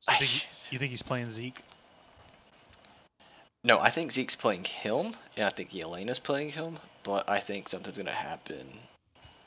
So 0.00 0.12
you, 0.12 0.18
think 0.18 0.30
he- 0.30 0.74
you 0.74 0.78
think 0.78 0.90
he's 0.90 1.02
playing 1.02 1.30
Zeke? 1.30 1.62
No, 3.64 3.80
I 3.80 3.90
think 3.90 4.12
Zeke's 4.12 4.36
playing 4.36 4.64
him, 4.64 5.14
and 5.36 5.44
I 5.46 5.50
think 5.50 5.70
Yelena's 5.70 6.20
playing 6.20 6.50
him. 6.50 6.78
But 7.02 7.28
I 7.28 7.38
think 7.38 7.68
something's 7.68 7.98
gonna 7.98 8.10
happen 8.12 8.66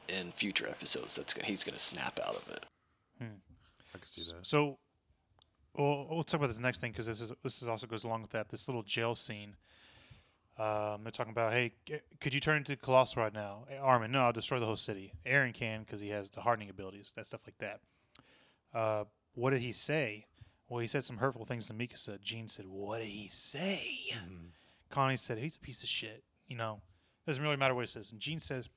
in 0.07 0.31
future 0.31 0.67
episodes. 0.67 1.15
That's 1.15 1.33
gonna, 1.33 1.45
he's 1.47 1.63
gonna 1.63 1.79
snap 1.79 2.19
out 2.25 2.35
of 2.35 2.49
it. 2.51 2.65
Hmm. 3.17 3.25
I 3.93 3.97
can 3.97 4.07
see 4.07 4.23
that. 4.23 4.45
So 4.45 4.77
well, 5.75 6.07
we'll 6.09 6.23
talk 6.23 6.39
about 6.39 6.47
this 6.47 6.59
next 6.59 6.79
thing 6.79 6.91
because 6.91 7.05
this 7.05 7.21
is 7.21 7.31
this 7.43 7.61
is 7.61 7.67
also 7.67 7.87
goes 7.87 8.03
along 8.03 8.21
with 8.23 8.31
that. 8.31 8.49
This 8.49 8.67
little 8.67 8.83
jail 8.83 9.15
scene. 9.15 9.55
Um, 10.59 11.03
they're 11.03 11.11
talking 11.11 11.31
about, 11.31 11.53
hey, 11.53 11.71
could 12.19 12.33
you 12.33 12.41
turn 12.41 12.57
into 12.57 12.75
Colossal 12.75 13.23
right 13.23 13.33
now? 13.33 13.65
Hey, 13.69 13.77
Armin, 13.77 14.11
no, 14.11 14.25
I'll 14.25 14.33
destroy 14.33 14.59
the 14.59 14.65
whole 14.65 14.75
city. 14.75 15.13
Aaron 15.25 15.53
can 15.53 15.81
because 15.83 16.01
he 16.01 16.09
has 16.09 16.31
the 16.31 16.41
hardening 16.41 16.69
abilities, 16.69 17.13
that 17.15 17.25
stuff 17.25 17.41
like 17.47 17.57
that. 17.59 17.79
Uh, 18.77 19.05
what 19.35 19.51
did 19.51 19.61
he 19.61 19.71
say? 19.71 20.25
Well, 20.67 20.81
he 20.81 20.87
said 20.87 21.05
some 21.05 21.17
hurtful 21.17 21.45
things 21.45 21.67
to 21.67 21.73
Mikasa. 21.73 22.19
Jean 22.21 22.47
said, 22.47 22.67
"What 22.67 22.99
did 22.99 23.07
he 23.07 23.27
say?" 23.29 23.81
Connie 24.89 25.17
said, 25.17 25.37
"He's 25.37 25.55
a 25.55 25.59
piece 25.59 25.81
of 25.81 25.89
shit." 25.89 26.23
You 26.47 26.57
know, 26.57 26.81
doesn't 27.25 27.41
really 27.41 27.55
matter 27.55 27.73
what 27.73 27.85
he 27.85 27.87
says. 27.87 28.11
And 28.11 28.19
Jean 28.19 28.39
says, 28.39 28.67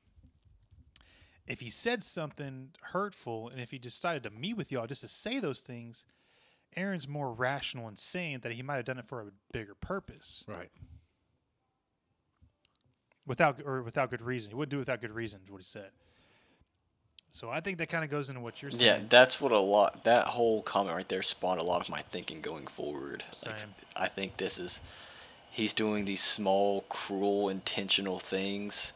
if 1.46 1.60
he 1.60 1.70
said 1.70 2.02
something 2.02 2.70
hurtful 2.92 3.48
and 3.48 3.60
if 3.60 3.70
he 3.70 3.78
decided 3.78 4.22
to 4.22 4.30
meet 4.30 4.56
with 4.56 4.70
y'all 4.70 4.86
just 4.86 5.00
to 5.00 5.08
say 5.08 5.40
those 5.40 5.60
things, 5.60 6.04
Aaron's 6.76 7.08
more 7.08 7.32
rational 7.32 7.88
and 7.88 7.98
sane 7.98 8.40
that 8.40 8.52
he 8.52 8.62
might 8.62 8.76
have 8.76 8.84
done 8.84 8.98
it 8.98 9.04
for 9.06 9.20
a 9.20 9.26
bigger 9.52 9.74
purpose 9.74 10.44
Right. 10.46 10.70
Without 13.26 13.60
or 13.64 13.82
without 13.82 14.10
good 14.10 14.22
reason. 14.22 14.50
He 14.50 14.54
wouldn't 14.54 14.70
do 14.70 14.76
it 14.78 14.80
without 14.80 15.00
good 15.00 15.12
reason, 15.14 15.40
is 15.44 15.50
what 15.50 15.58
he 15.58 15.64
said. 15.64 15.90
So 17.30 17.48
I 17.48 17.60
think 17.60 17.78
that 17.78 17.88
kind 17.88 18.04
of 18.04 18.10
goes 18.10 18.28
into 18.28 18.42
what 18.42 18.60
you're 18.60 18.70
saying. 18.70 18.82
Yeah, 19.02 19.06
that's 19.08 19.40
what 19.40 19.52
a 19.52 19.58
lot. 19.58 20.04
That 20.04 20.26
whole 20.26 20.60
comment 20.60 20.94
right 20.94 21.08
there 21.08 21.22
spawned 21.22 21.60
a 21.60 21.64
lot 21.64 21.80
of 21.80 21.88
my 21.88 22.00
thinking 22.00 22.42
going 22.42 22.66
forward. 22.66 23.24
Like, 23.46 23.58
Same. 23.58 23.68
I 23.96 24.06
think 24.08 24.36
this 24.36 24.58
is 24.58 24.82
he's 25.50 25.72
doing 25.72 26.04
these 26.04 26.22
small, 26.22 26.82
cruel, 26.90 27.48
intentional 27.48 28.18
things, 28.18 28.92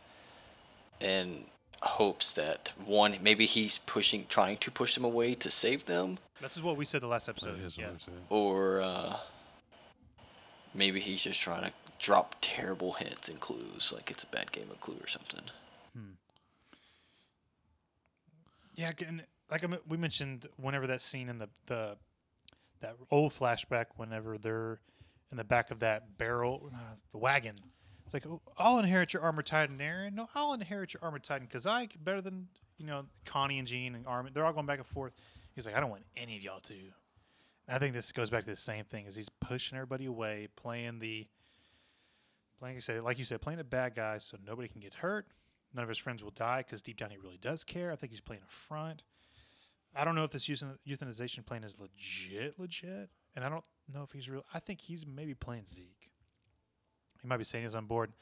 and 1.01 1.45
hopes 1.83 2.33
that 2.35 2.73
one 2.85 3.17
maybe 3.23 3.47
he's 3.47 3.79
pushing, 3.79 4.27
trying 4.29 4.57
to 4.59 4.71
push 4.71 4.95
them 4.95 5.05
away 5.05 5.35
to 5.35 5.51
save 5.51 5.85
them, 5.87 6.19
This 6.41 6.57
is 6.57 6.63
what 6.63 6.77
we 6.77 6.85
said 6.85 7.01
the 7.01 7.07
last 7.07 7.29
episode. 7.29 7.59
That 7.59 7.65
is 7.67 7.79
yeah. 7.79 7.87
what 7.87 7.95
I 7.95 7.99
said. 8.05 8.15
or 8.29 8.81
uh, 8.81 9.17
maybe 10.75 11.01
he's 11.01 11.23
just 11.23 11.41
trying 11.41 11.65
to 11.65 11.73
drop 11.99 12.37
terrible 12.41 12.95
hints 12.95 13.29
and 13.29 13.41
clues, 13.41 13.93
like 13.95 14.11
it's 14.11 14.23
a 14.23 14.27
bad 14.27 14.53
game 14.53 14.71
of 14.71 14.81
Clue 14.81 14.99
or 15.03 15.07
something. 15.07 15.45
Yeah, 18.77 18.93
and 19.07 19.25
like 19.51 19.65
we 19.89 19.97
mentioned, 19.97 20.47
whenever 20.57 20.87
that 20.87 21.01
scene 21.01 21.29
in 21.29 21.39
the 21.39 21.49
the 21.67 21.97
that 22.81 22.97
old 23.11 23.33
flashback, 23.33 23.87
whenever 23.97 24.37
they're 24.39 24.81
in 25.31 25.39
the 25.39 25.45
back 25.45 25.71
of 25.71 25.81
that 25.81 26.19
barrel, 26.19 26.71
uh, 26.75 26.95
the 27.11 27.19
wagon, 27.19 27.59
it's 28.05 28.15
like, 28.15 28.27
oh, 28.27 28.41
I'll 28.59 28.79
inherit 28.79 29.15
your 29.15 29.23
armor 29.23 29.43
titan, 29.43 29.81
Aaron. 29.81 30.15
No, 30.15 30.29
I'll 30.35 30.53
inherit 30.53 30.93
your 30.93 31.03
armor 31.03 31.19
titan 31.19 31.47
because 31.47 31.67
I 31.67 31.89
better 32.05 32.21
than 32.21 32.49
you 32.77 32.87
know 32.87 33.07
Connie 33.25 33.59
and 33.59 33.67
Jean 33.67 33.95
and 33.95 34.07
Armin. 34.07 34.33
They're 34.35 34.45
all 34.45 34.53
going 34.53 34.67
back 34.67 34.79
and 34.79 34.87
forth. 34.87 35.15
He's 35.55 35.67
like, 35.67 35.75
I 35.75 35.81
don't 35.81 35.91
want 35.91 36.05
any 36.17 36.37
of 36.37 36.43
y'all 36.43 36.61
to. 36.61 36.75
I 37.69 37.79
think 37.79 37.95
this 37.95 38.13
goes 38.13 38.31
back 38.31 38.45
to 38.45 38.51
the 38.51 38.57
same 38.57 38.85
thing: 38.85 39.07
is 39.07 39.17
he's 39.17 39.31
pushing 39.31 39.77
everybody 39.77 40.05
away, 40.05 40.49
playing 40.55 40.99
the, 40.99 41.27
playing 42.59 42.81
said, 42.81 43.03
like 43.03 43.19
you 43.19 43.25
said, 43.25 43.41
playing 43.41 43.59
the 43.59 43.65
bad 43.65 43.95
guy 43.95 44.19
so 44.19 44.37
nobody 44.45 44.69
can 44.69 44.81
get 44.81 44.95
hurt. 44.95 45.27
None 45.75 45.83
of 45.83 45.89
his 45.89 45.99
friends 45.99 46.23
will 46.25 46.31
die 46.31 46.59
because 46.59 46.83
deep 46.83 46.97
down 46.97 47.11
he 47.11 47.17
really 47.19 47.39
does 47.39 47.65
care. 47.65 47.93
I 47.93 47.97
think 47.97 48.13
he's 48.13 48.21
playing 48.21 48.43
a 48.47 48.51
front. 48.51 49.03
I 49.95 50.05
don't 50.05 50.15
know 50.15 50.25
if 50.25 50.31
this 50.31 50.47
euthani- 50.47 50.79
euthanization 50.87 51.45
plan 51.45 51.65
is 51.65 51.81
legit, 51.81 52.59
legit, 52.59 53.11
and 53.35 53.45
I 53.45 53.49
don't 53.49 53.65
know 53.93 54.03
if 54.03 54.13
he's 54.13 54.29
real. 54.29 54.45
I 54.53 54.59
think 54.59 54.81
he's 54.81 55.07
maybe 55.07 55.35
playing 55.35 55.67
Zeke. 55.67 56.11
He 57.23 57.29
might 57.29 57.39
be 57.39 57.45
saying 57.45 57.65
he's 57.65 57.75
on 57.75 57.87
board. 57.87 58.13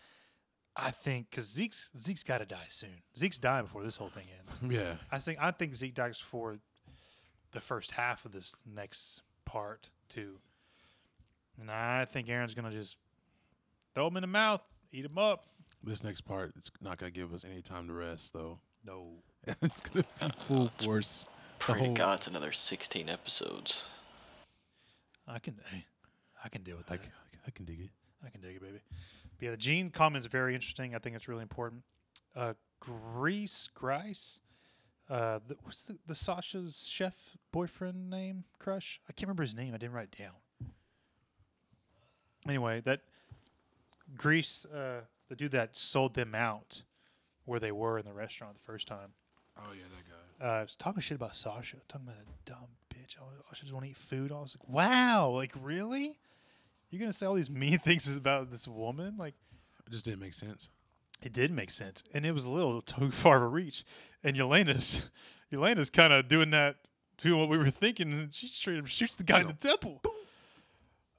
I 0.76 0.90
think 0.90 1.30
because 1.30 1.46
Zeke's 1.46 1.92
Zeke's 1.96 2.22
got 2.24 2.38
to 2.38 2.46
die 2.46 2.66
soon. 2.68 3.02
Zeke's 3.16 3.38
dying 3.38 3.64
before 3.64 3.84
this 3.84 3.96
whole 3.96 4.08
thing 4.08 4.24
ends. 4.38 4.58
Yeah. 4.76 4.96
I 5.10 5.18
think 5.18 5.38
I 5.40 5.50
think 5.52 5.74
Zeke 5.76 5.94
dies 5.94 6.18
before 6.18 6.58
the 7.52 7.60
first 7.60 7.92
half 7.92 8.24
of 8.24 8.32
this 8.32 8.62
next 8.66 9.22
part 9.44 9.90
too, 10.08 10.38
and 11.60 11.70
I 11.70 12.04
think 12.06 12.28
Aaron's 12.28 12.54
gonna 12.54 12.72
just 12.72 12.96
throw 13.94 14.08
them 14.08 14.16
in 14.16 14.22
the 14.22 14.26
mouth, 14.26 14.60
eat 14.92 15.08
them 15.08 15.18
up. 15.18 15.46
This 15.82 16.02
next 16.02 16.22
part, 16.22 16.52
it's 16.56 16.70
not 16.80 16.98
gonna 16.98 17.10
give 17.12 17.32
us 17.34 17.44
any 17.44 17.60
time 17.62 17.86
to 17.88 17.92
rest, 17.92 18.32
though. 18.32 18.58
No, 18.84 19.22
it's 19.62 19.80
gonna 19.82 20.04
be 20.20 20.28
full 20.36 20.68
force. 20.78 21.24
The 21.24 21.72
Pray 21.72 21.74
to 21.80 21.84
whole- 21.86 21.94
God 21.94 22.18
it's 22.18 22.26
another 22.26 22.52
16 22.52 23.08
episodes. 23.08 23.88
I 25.26 25.38
can 25.38 25.58
hey, 25.70 25.84
I 26.42 26.48
can 26.48 26.62
deal 26.62 26.76
with 26.76 26.90
I, 26.90 26.96
that. 26.96 27.04
c- 27.04 27.10
I 27.46 27.50
can 27.50 27.64
dig 27.64 27.80
it. 27.80 27.90
I 28.24 28.30
can 28.30 28.40
dig 28.40 28.56
it, 28.56 28.62
baby. 28.62 28.80
But 29.38 29.44
yeah, 29.44 29.50
the 29.52 29.56
Jean 29.56 29.90
comment 29.90 30.22
is 30.24 30.26
very 30.30 30.54
interesting. 30.54 30.94
I 30.94 30.98
think 30.98 31.16
it's 31.16 31.28
really 31.28 31.42
important. 31.42 31.82
Uh, 32.36 32.54
Grease, 32.80 33.68
Grice, 33.74 34.40
uh, 35.08 35.38
the, 35.46 35.56
what's 35.62 35.82
the, 35.84 35.98
the 36.06 36.14
Sasha's 36.14 36.86
chef 36.88 37.36
boyfriend 37.52 38.10
name? 38.10 38.44
Crush? 38.58 39.00
I 39.08 39.12
can't 39.12 39.26
remember 39.28 39.42
his 39.42 39.54
name. 39.54 39.72
I 39.74 39.78
didn't 39.78 39.92
write 39.94 40.08
it 40.12 40.18
down. 40.18 40.32
Anyway, 42.46 42.80
that 42.84 43.00
Grease, 44.16 44.64
uh, 44.66 45.00
the 45.28 45.36
dude 45.36 45.52
that 45.52 45.76
sold 45.76 46.14
them 46.14 46.34
out 46.34 46.82
where 47.44 47.60
they 47.60 47.72
were 47.72 47.98
in 47.98 48.04
the 48.04 48.12
restaurant 48.12 48.54
the 48.54 48.60
first 48.62 48.86
time, 48.88 49.12
Oh 49.58 49.72
yeah, 49.72 49.84
that 49.90 50.40
guy. 50.48 50.60
uh, 50.60 50.62
was 50.64 50.76
talking 50.76 51.00
shit 51.00 51.16
about 51.16 51.34
Sasha, 51.36 51.76
talking 51.88 52.06
about 52.08 52.18
that 52.18 52.44
dumb 52.44 52.68
bitch. 52.92 53.16
Oh, 53.20 53.26
she 53.54 53.62
just 53.62 53.72
want 53.72 53.84
to 53.84 53.90
eat 53.90 53.96
food. 53.96 54.32
I 54.32 54.36
was 54.40 54.56
like, 54.58 54.68
wow, 54.68 55.28
like 55.28 55.52
really? 55.60 56.18
You're 56.90 57.00
gonna 57.00 57.12
say 57.12 57.26
all 57.26 57.34
these 57.34 57.50
mean 57.50 57.78
things 57.84 58.08
about 58.16 58.50
this 58.50 58.66
woman? 58.68 59.16
Like, 59.18 59.34
It 59.86 59.90
just 59.92 60.04
didn't 60.04 60.20
make 60.20 60.34
sense. 60.34 60.70
it 61.22 61.32
did 61.32 61.50
make 61.50 61.70
sense, 61.70 62.02
and 62.12 62.24
it 62.26 62.32
was 62.32 62.44
a 62.44 62.50
little 62.50 62.80
too 62.82 63.10
far 63.10 63.36
of 63.38 63.42
a 63.44 63.48
reach. 63.48 63.84
And 64.22 64.36
Yelena's, 64.36 65.10
Yelena's 65.52 65.90
kind 65.90 66.12
of 66.12 66.28
doing 66.28 66.50
that, 66.50 66.76
doing 67.18 67.38
what 67.40 67.48
we 67.48 67.58
were 67.58 67.70
thinking, 67.70 68.12
and 68.12 68.34
she 68.34 68.48
straight 68.48 68.78
up 68.78 68.86
shoots 68.86 69.16
the 69.16 69.24
guy 69.24 69.40
in 69.42 69.46
the 69.48 69.52
temple. 69.54 70.02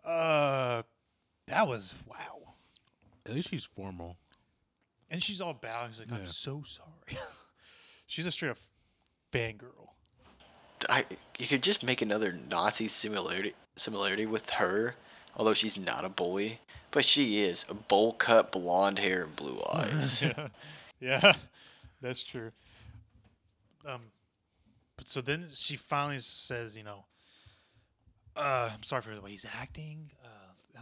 Uh, 0.03 0.83
that 1.47 1.67
was 1.67 1.93
wow. 2.07 2.34
At 3.25 3.33
least 3.33 3.49
she's 3.49 3.65
formal. 3.65 4.17
And 5.09 5.21
she's 5.21 5.41
all 5.41 5.53
bowing. 5.53 5.91
She's 5.91 5.99
like, 5.99 6.11
I'm 6.11 6.19
Yeah. 6.21 6.25
so 6.27 6.63
sorry. 6.65 7.19
she's 8.07 8.25
a 8.25 8.31
straight 8.31 8.49
up 8.51 8.57
fangirl. 9.31 9.89
I 10.89 11.05
you 11.39 11.47
could 11.47 11.63
just 11.63 11.83
make 11.83 12.01
another 12.01 12.31
Nazi 12.31 12.87
similarity 12.87 13.53
similarity 13.75 14.25
with 14.25 14.51
her, 14.51 14.95
although 15.35 15.53
she's 15.53 15.77
not 15.77 16.05
a 16.05 16.09
bully, 16.09 16.59
but 16.91 17.03
she 17.05 17.39
is 17.41 17.65
a 17.69 17.73
bowl 17.73 18.13
cut, 18.13 18.51
blonde 18.51 18.99
hair, 18.99 19.23
and 19.23 19.35
blue 19.35 19.59
eyes. 19.73 20.21
yeah, 20.21 20.47
yeah, 20.99 21.33
that's 22.01 22.21
true. 22.23 22.51
Um, 23.85 24.01
but 24.97 25.07
so 25.07 25.21
then 25.21 25.47
she 25.53 25.75
finally 25.75 26.19
says, 26.19 26.77
you 26.77 26.83
know, 26.83 27.05
uh, 28.35 28.69
I'm 28.73 28.83
sorry 28.83 29.01
for 29.01 29.15
the 29.15 29.21
way 29.21 29.31
he's 29.31 29.45
acting. 29.59 30.11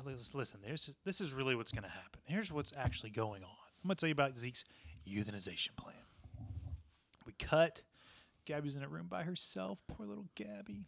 Let's 0.06 0.34
listen. 0.34 0.60
There's 0.66 0.96
this 1.06 1.22
is 1.22 1.34
really 1.34 1.56
what's 1.56 1.72
going 1.72 1.84
to 1.84 1.90
happen. 1.90 2.22
Here's 2.26 2.52
what's 2.52 2.74
actually 2.78 3.12
going 3.12 3.44
on. 3.44 3.50
I'm 3.84 3.88
going 3.88 3.96
to 3.96 4.00
tell 4.00 4.08
you 4.08 4.14
about 4.14 4.38
Zeke's 4.38 4.64
euthanization 5.08 5.76
plan. 5.78 5.96
We 7.26 7.34
cut. 7.40 7.84
Gabi's 8.48 8.76
in 8.76 8.84
a 8.84 8.88
room 8.88 9.08
by 9.10 9.24
herself. 9.24 9.82
Poor 9.88 10.06
little 10.06 10.28
Gabi. 10.36 10.86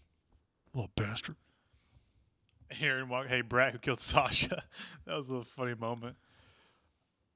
Little 0.73 0.91
bastard. 0.95 1.35
Aaron 2.81 3.09
walk. 3.09 3.27
Hey, 3.27 3.41
Brad, 3.41 3.73
who 3.73 3.79
killed 3.79 4.01
Sasha? 4.01 4.61
that 5.05 5.15
was 5.15 5.27
a 5.27 5.31
little 5.31 5.45
funny 5.45 5.75
moment. 5.75 6.17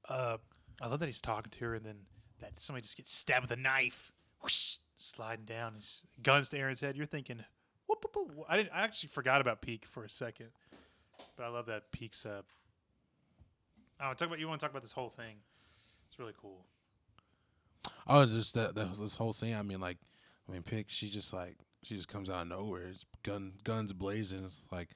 Uh, 0.08 0.38
I 0.80 0.88
love 0.88 1.00
that 1.00 1.06
he's 1.06 1.20
talking 1.20 1.50
to 1.50 1.64
her, 1.66 1.74
and 1.74 1.84
then 1.84 1.96
that 2.40 2.58
somebody 2.58 2.82
just 2.82 2.96
gets 2.96 3.14
stabbed 3.14 3.42
with 3.42 3.58
a 3.58 3.60
knife, 3.60 4.12
whoosh, 4.42 4.76
sliding 4.96 5.44
down. 5.44 5.74
His 5.74 6.02
guns 6.22 6.48
to 6.50 6.58
Aaron's 6.58 6.80
head. 6.80 6.96
You're 6.96 7.06
thinking, 7.06 7.44
whoop, 7.86 8.04
whoop, 8.04 8.28
whoop. 8.34 8.46
I 8.48 8.56
didn't. 8.56 8.70
I 8.74 8.82
actually 8.82 9.08
forgot 9.08 9.40
about 9.40 9.62
Pieck 9.62 9.84
for 9.84 10.04
a 10.04 10.10
second, 10.10 10.48
but 11.40 11.46
I 11.46 11.48
love 11.48 11.66
that 11.66 11.90
Pieck's. 11.90 12.26
Uh, 12.26 12.42
oh, 13.98 14.12
talk 14.12 14.28
about 14.28 14.38
you 14.38 14.46
want 14.46 14.60
to 14.60 14.64
talk 14.64 14.72
about 14.72 14.82
this 14.82 14.92
whole 14.92 15.08
thing? 15.08 15.36
It's 16.06 16.18
really 16.18 16.34
cool. 16.38 16.66
Oh, 18.06 18.26
just 18.26 18.54
that, 18.54 18.74
that 18.74 18.94
this 18.96 19.14
whole 19.14 19.32
scene. 19.32 19.54
I 19.54 19.62
mean, 19.62 19.80
like, 19.80 19.96
I 20.46 20.52
mean, 20.52 20.62
Pieck. 20.62 20.84
She 20.88 21.08
just 21.08 21.32
like 21.32 21.56
she 21.82 21.96
just 21.96 22.08
comes 22.08 22.28
out 22.28 22.42
of 22.42 22.48
nowhere. 22.48 22.88
It's 22.88 23.06
gun 23.22 23.54
guns 23.64 23.94
blazing. 23.94 24.44
It's 24.44 24.60
like, 24.70 24.90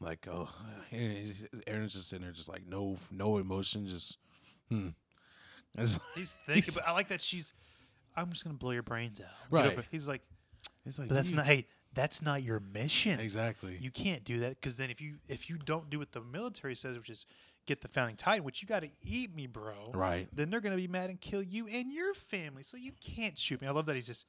like 0.00 0.26
oh, 0.28 0.48
Aaron's 0.92 1.92
just 1.92 2.08
sitting 2.08 2.24
there, 2.24 2.32
just 2.32 2.48
like 2.48 2.66
no 2.66 2.98
no 3.12 3.38
emotion, 3.38 3.86
just 3.86 4.18
hmm. 4.68 4.88
It's, 5.78 6.00
He's 6.16 6.32
thinking. 6.32 6.74
but 6.74 6.88
I 6.88 6.92
like 6.92 7.08
that 7.08 7.20
she's. 7.20 7.52
I'm 8.16 8.32
just 8.32 8.42
gonna 8.42 8.56
blow 8.56 8.72
your 8.72 8.82
brains 8.82 9.20
out. 9.20 9.28
Right. 9.50 9.78
He's 9.92 10.08
like, 10.08 10.22
it's 10.84 10.98
like 10.98 11.06
but 11.06 11.14
that's 11.14 11.30
not. 11.30 11.46
Hey, 11.46 11.68
that's 11.96 12.20
not 12.20 12.42
your 12.42 12.60
mission. 12.60 13.18
exactly. 13.18 13.76
You 13.80 13.90
can't 13.90 14.22
do 14.22 14.40
that 14.40 14.60
because 14.60 14.76
then 14.76 14.90
if 14.90 15.00
you 15.00 15.14
if 15.26 15.48
you 15.48 15.56
don't 15.56 15.90
do 15.90 15.98
what 15.98 16.12
the 16.12 16.20
military 16.20 16.76
says, 16.76 16.96
which 16.96 17.10
is 17.10 17.26
get 17.66 17.80
the 17.80 17.88
founding 17.88 18.16
titan, 18.16 18.44
which 18.44 18.62
you 18.62 18.68
got 18.68 18.80
to 18.80 18.90
eat 19.02 19.34
me, 19.34 19.46
bro. 19.46 19.90
Right. 19.94 20.28
Then 20.32 20.50
they're 20.50 20.60
gonna 20.60 20.76
be 20.76 20.86
mad 20.86 21.10
and 21.10 21.20
kill 21.20 21.42
you 21.42 21.66
and 21.66 21.90
your 21.90 22.14
family. 22.14 22.62
So 22.62 22.76
you 22.76 22.92
can't 23.00 23.36
shoot 23.38 23.60
me. 23.60 23.66
I 23.66 23.70
love 23.70 23.86
that 23.86 23.96
he's 23.96 24.06
just 24.06 24.26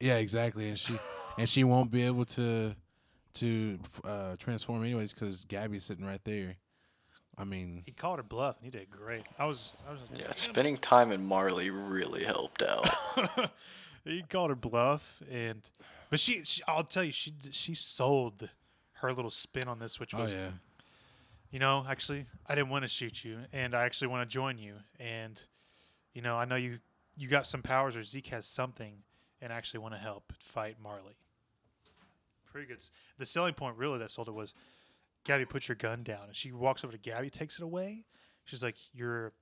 Yeah, 0.00 0.16
exactly. 0.16 0.68
And 0.68 0.76
she 0.76 0.98
and 1.38 1.48
she 1.48 1.64
won't 1.64 1.92
be 1.92 2.02
able 2.02 2.24
to 2.26 2.74
to 3.34 3.78
uh, 4.04 4.34
transform 4.36 4.82
anyways 4.82 5.14
because 5.14 5.44
Gabi's 5.44 5.84
sitting 5.84 6.04
right 6.04 6.22
there. 6.24 6.56
I 7.38 7.44
mean, 7.44 7.84
he 7.86 7.92
called 7.92 8.18
her 8.18 8.24
bluff 8.24 8.56
and 8.56 8.64
he 8.64 8.70
did 8.76 8.90
great. 8.90 9.22
I 9.38 9.46
was 9.46 9.80
I 9.88 9.92
was 9.92 10.00
yeah, 10.18 10.32
spending 10.32 10.76
time 10.76 11.12
in 11.12 11.24
Marley 11.24 11.70
really 11.70 12.24
helped 12.24 12.62
out. 12.62 13.50
he 14.04 14.22
called 14.22 14.50
her 14.50 14.56
bluff 14.56 15.22
and 15.30 15.62
but 16.10 16.20
she, 16.20 16.44
she 16.44 16.62
I'll 16.68 16.84
tell 16.84 17.04
you 17.04 17.12
she 17.12 17.32
she 17.50 17.74
sold 17.74 18.48
her 18.94 19.12
little 19.12 19.30
spin 19.30 19.66
on 19.68 19.78
this, 19.78 19.98
which 19.98 20.14
Oh 20.14 20.20
was, 20.22 20.32
yeah. 20.32 20.50
you 21.50 21.58
know, 21.58 21.86
actually, 21.88 22.26
I 22.46 22.54
didn't 22.54 22.68
want 22.68 22.82
to 22.84 22.88
shoot 22.88 23.24
you, 23.24 23.38
and 23.52 23.74
I 23.74 23.84
actually 23.84 24.08
want 24.08 24.28
to 24.28 24.32
join 24.32 24.58
you, 24.58 24.74
and 24.98 25.40
you 26.12 26.20
know, 26.22 26.36
I 26.36 26.44
know 26.44 26.56
you 26.56 26.78
you 27.16 27.28
got 27.28 27.46
some 27.46 27.62
powers, 27.62 27.96
or 27.96 28.02
Zeke 28.02 28.28
has 28.28 28.46
something, 28.46 29.02
and 29.40 29.52
I 29.52 29.56
actually 29.56 29.80
want 29.80 29.94
to 29.94 30.00
help 30.00 30.32
fight 30.38 30.76
Marley. 30.82 31.16
Pretty 32.50 32.66
good. 32.66 32.82
The 33.18 33.26
selling 33.26 33.54
point 33.54 33.76
really 33.76 33.98
that 33.98 34.10
sold 34.10 34.28
it 34.28 34.34
was, 34.34 34.54
Gabi, 35.24 35.48
put 35.48 35.68
your 35.68 35.76
gun 35.76 36.02
down, 36.02 36.24
and 36.26 36.36
she 36.36 36.50
walks 36.50 36.82
over 36.84 36.92
to 36.96 36.98
Gabi, 36.98 37.30
takes 37.30 37.58
it 37.58 37.62
away. 37.62 38.04
She's 38.44 38.62
like, 38.62 38.76
"You're, 38.92 39.32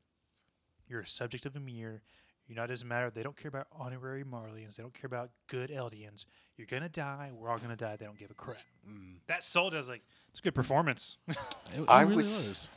you're 0.86 1.00
a 1.00 1.06
subject 1.06 1.46
of 1.46 1.56
Ymir. 1.56 2.02
You're 2.48 2.56
not 2.56 2.68
doesn't 2.70 2.88
matter. 2.88 3.10
They 3.10 3.22
don't 3.22 3.36
care 3.36 3.48
about 3.50 3.66
honorary 3.78 4.24
Marleyans. 4.24 4.76
They 4.76 4.82
don't 4.82 4.94
care 4.94 5.06
about 5.06 5.30
good 5.48 5.70
Eldians. 5.70 6.24
You're 6.56 6.66
gonna 6.66 6.88
die. 6.88 7.30
We're 7.34 7.50
all 7.50 7.58
gonna 7.58 7.76
die. 7.76 7.96
They 7.96 8.06
don't 8.06 8.18
give 8.18 8.30
a 8.30 8.34
crap." 8.34 8.56
Mm. 8.88 9.16
That 9.26 9.42
sold. 9.44 9.74
it. 9.74 9.76
I 9.76 9.80
was 9.80 9.88
like, 9.88 10.02
"It's 10.30 10.40
a 10.40 10.42
good 10.42 10.54
performance." 10.54 11.16
It, 11.28 11.80
it 11.80 11.84
I 11.88 12.02
really 12.02 12.16
was- 12.16 12.26
was. 12.26 12.68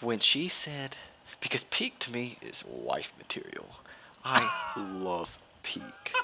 when 0.00 0.20
she 0.20 0.46
said, 0.48 0.96
because 1.40 1.64
Pieck 1.64 1.98
to 2.00 2.12
me 2.12 2.38
is 2.40 2.64
wife 2.64 3.12
material. 3.18 3.76
I 4.24 4.48
love 5.00 5.38
Pieck. 5.64 6.14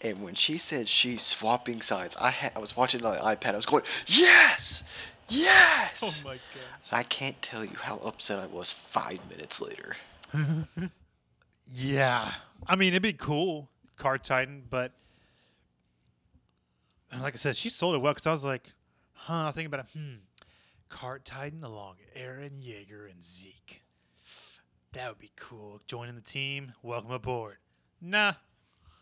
And 0.00 0.22
when 0.22 0.34
she 0.34 0.58
said 0.58 0.86
she's 0.86 1.22
swapping 1.22 1.80
sides, 1.80 2.16
I 2.20 2.30
had, 2.30 2.52
I 2.54 2.60
was 2.60 2.76
watching 2.76 3.00
it 3.00 3.06
on 3.06 3.14
the 3.14 3.20
iPad. 3.20 3.54
I 3.54 3.56
was 3.56 3.66
going, 3.66 3.82
yes, 4.06 4.84
yes. 5.28 6.00
oh 6.04 6.14
my 6.24 6.34
god. 6.34 6.92
I 6.92 7.02
can't 7.02 7.42
tell 7.42 7.64
you 7.64 7.74
how 7.82 7.96
upset 8.04 8.38
I 8.38 8.46
was 8.46 8.72
five 8.72 9.18
minutes 9.28 9.60
later. 9.60 9.96
Yeah, 11.70 12.32
I 12.66 12.76
mean 12.76 12.88
it'd 12.88 13.02
be 13.02 13.12
cool, 13.12 13.68
Cart 13.96 14.24
Titan, 14.24 14.64
but 14.68 14.92
like 17.20 17.34
I 17.34 17.36
said, 17.36 17.56
she 17.56 17.70
sold 17.70 17.94
it 17.94 17.98
well 17.98 18.12
because 18.12 18.26
I 18.26 18.30
was 18.30 18.44
like, 18.44 18.72
huh. 19.12 19.46
I 19.48 19.50
think 19.50 19.66
about 19.66 19.80
it. 19.80 19.86
Hmm, 19.98 20.14
Cart 20.88 21.24
Titan 21.24 21.64
along 21.64 21.96
Aaron 22.14 22.60
Yeager 22.62 23.10
and 23.10 23.22
Zeke. 23.22 23.82
That 24.92 25.08
would 25.10 25.18
be 25.18 25.30
cool. 25.36 25.80
Joining 25.86 26.14
the 26.14 26.20
team. 26.22 26.72
Welcome 26.82 27.10
aboard. 27.10 27.58
Nah, 28.00 28.34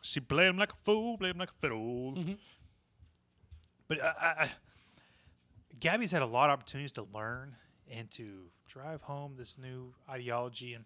she 0.02 0.20
played 0.20 0.48
him 0.48 0.58
like 0.58 0.72
a 0.72 0.76
fool. 0.84 1.16
Played 1.18 1.32
him 1.32 1.38
like 1.38 1.50
a 1.50 1.60
fiddle. 1.60 2.18
But 3.88 4.02
I, 4.02 4.06
I, 4.20 4.42
I, 4.44 4.50
Gabi's 5.78 6.10
had 6.10 6.22
a 6.22 6.26
lot 6.26 6.50
of 6.50 6.54
opportunities 6.54 6.92
to 6.92 7.06
learn 7.14 7.54
and 7.88 8.10
to 8.12 8.46
drive 8.66 9.02
home 9.02 9.34
this 9.38 9.56
new 9.58 9.94
ideology 10.10 10.74
and. 10.74 10.84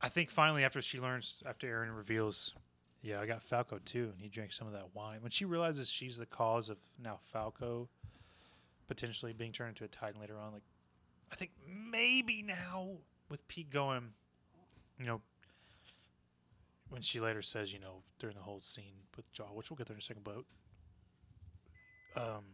I 0.00 0.08
think 0.08 0.30
finally 0.30 0.64
after 0.64 0.80
she 0.80 1.00
learns, 1.00 1.42
after 1.46 1.66
Aaron 1.66 1.90
reveals, 1.90 2.52
yeah, 3.02 3.20
I 3.20 3.26
got 3.26 3.42
Falco 3.42 3.78
too, 3.84 4.10
and 4.12 4.20
he 4.20 4.28
drank 4.28 4.52
some 4.52 4.66
of 4.66 4.72
that 4.72 4.94
wine. 4.94 5.22
When 5.22 5.30
she 5.30 5.44
realizes 5.44 5.88
she's 5.88 6.18
the 6.18 6.26
cause 6.26 6.68
of 6.68 6.78
now 7.02 7.18
Falco 7.20 7.88
potentially 8.86 9.32
being 9.32 9.52
turned 9.52 9.70
into 9.70 9.84
a 9.84 9.88
Titan 9.88 10.20
later 10.20 10.38
on, 10.38 10.52
like 10.52 10.62
I 11.32 11.34
think 11.34 11.50
maybe 11.66 12.42
now 12.42 12.88
with 13.28 13.46
Pete 13.48 13.70
going, 13.70 14.12
you 14.98 15.06
know, 15.06 15.20
when 16.88 17.02
she 17.02 17.20
later 17.20 17.42
says, 17.42 17.72
you 17.72 17.80
know, 17.80 18.02
during 18.18 18.36
the 18.36 18.42
whole 18.42 18.60
scene 18.60 19.04
with 19.16 19.30
Jaw, 19.32 19.46
which 19.52 19.70
we'll 19.70 19.76
get 19.76 19.86
there 19.86 19.96
in 19.96 20.00
a 20.00 20.02
second, 20.02 20.24
but 20.24 20.44
um, 22.16 22.44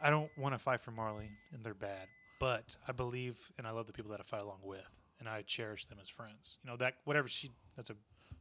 I 0.00 0.10
don't 0.10 0.30
want 0.38 0.54
to 0.54 0.58
fight 0.58 0.80
for 0.80 0.92
Marley, 0.92 1.30
and 1.52 1.64
they're 1.64 1.74
bad, 1.74 2.06
but 2.38 2.76
I 2.86 2.92
believe 2.92 3.50
and 3.58 3.66
I 3.66 3.70
love 3.70 3.86
the 3.86 3.92
people 3.92 4.10
that 4.12 4.20
I 4.20 4.22
fight 4.22 4.42
along 4.42 4.60
with 4.62 4.99
and 5.20 5.28
I 5.28 5.42
cherish 5.42 5.86
them 5.86 5.98
as 6.02 6.08
friends. 6.08 6.58
You 6.64 6.70
know 6.70 6.76
that 6.78 6.94
whatever 7.04 7.28
she 7.28 7.50
that's 7.76 7.90
a 7.90 7.96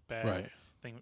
bad 0.07 0.25
Right. 0.25 0.49
thing. 0.81 1.01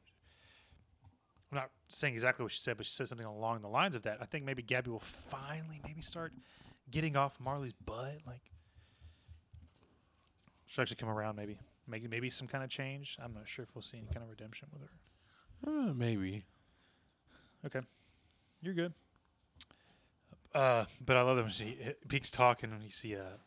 I'm 1.51 1.55
not 1.55 1.69
saying 1.87 2.13
exactly 2.13 2.43
what 2.43 2.51
she 2.51 2.59
said, 2.59 2.75
but 2.75 2.85
she 2.85 2.93
said 2.93 3.07
something 3.07 3.25
along 3.25 3.61
the 3.61 3.69
lines 3.69 3.95
of 3.95 4.01
that. 4.01 4.17
I 4.19 4.25
think 4.25 4.43
maybe 4.43 4.61
Gabby 4.61 4.91
will 4.91 4.99
finally 4.99 5.79
maybe 5.85 6.01
start 6.01 6.33
getting 6.91 7.15
off 7.15 7.39
Marley's 7.39 7.71
butt. 7.73 8.17
Like 8.25 8.41
she'll 10.65 10.81
actually 10.81 10.97
come 10.97 11.07
around. 11.09 11.37
Maybe 11.37 11.57
maybe 11.87 12.07
maybe 12.09 12.29
some 12.29 12.47
kind 12.47 12.63
of 12.63 12.69
change. 12.69 13.17
I'm 13.23 13.33
not 13.33 13.47
sure 13.47 13.63
if 13.63 13.73
we'll 13.75 13.81
see 13.81 13.97
any 13.97 14.07
kind 14.07 14.23
of 14.23 14.29
redemption 14.29 14.67
with 14.73 14.81
her. 14.81 14.89
Uh, 15.89 15.93
maybe. 15.93 16.43
Okay, 17.65 17.79
you're 18.61 18.73
good. 18.73 18.93
Uh, 20.53 20.85
but 21.05 21.15
I 21.17 21.21
love 21.21 21.37
that 21.37 21.43
when 21.43 21.51
she 21.51 21.77
Pieck's 22.07 22.31
talking 22.31 22.71
and 22.71 22.83
you 22.83 22.89
see 22.89 23.15
uh 23.15 23.37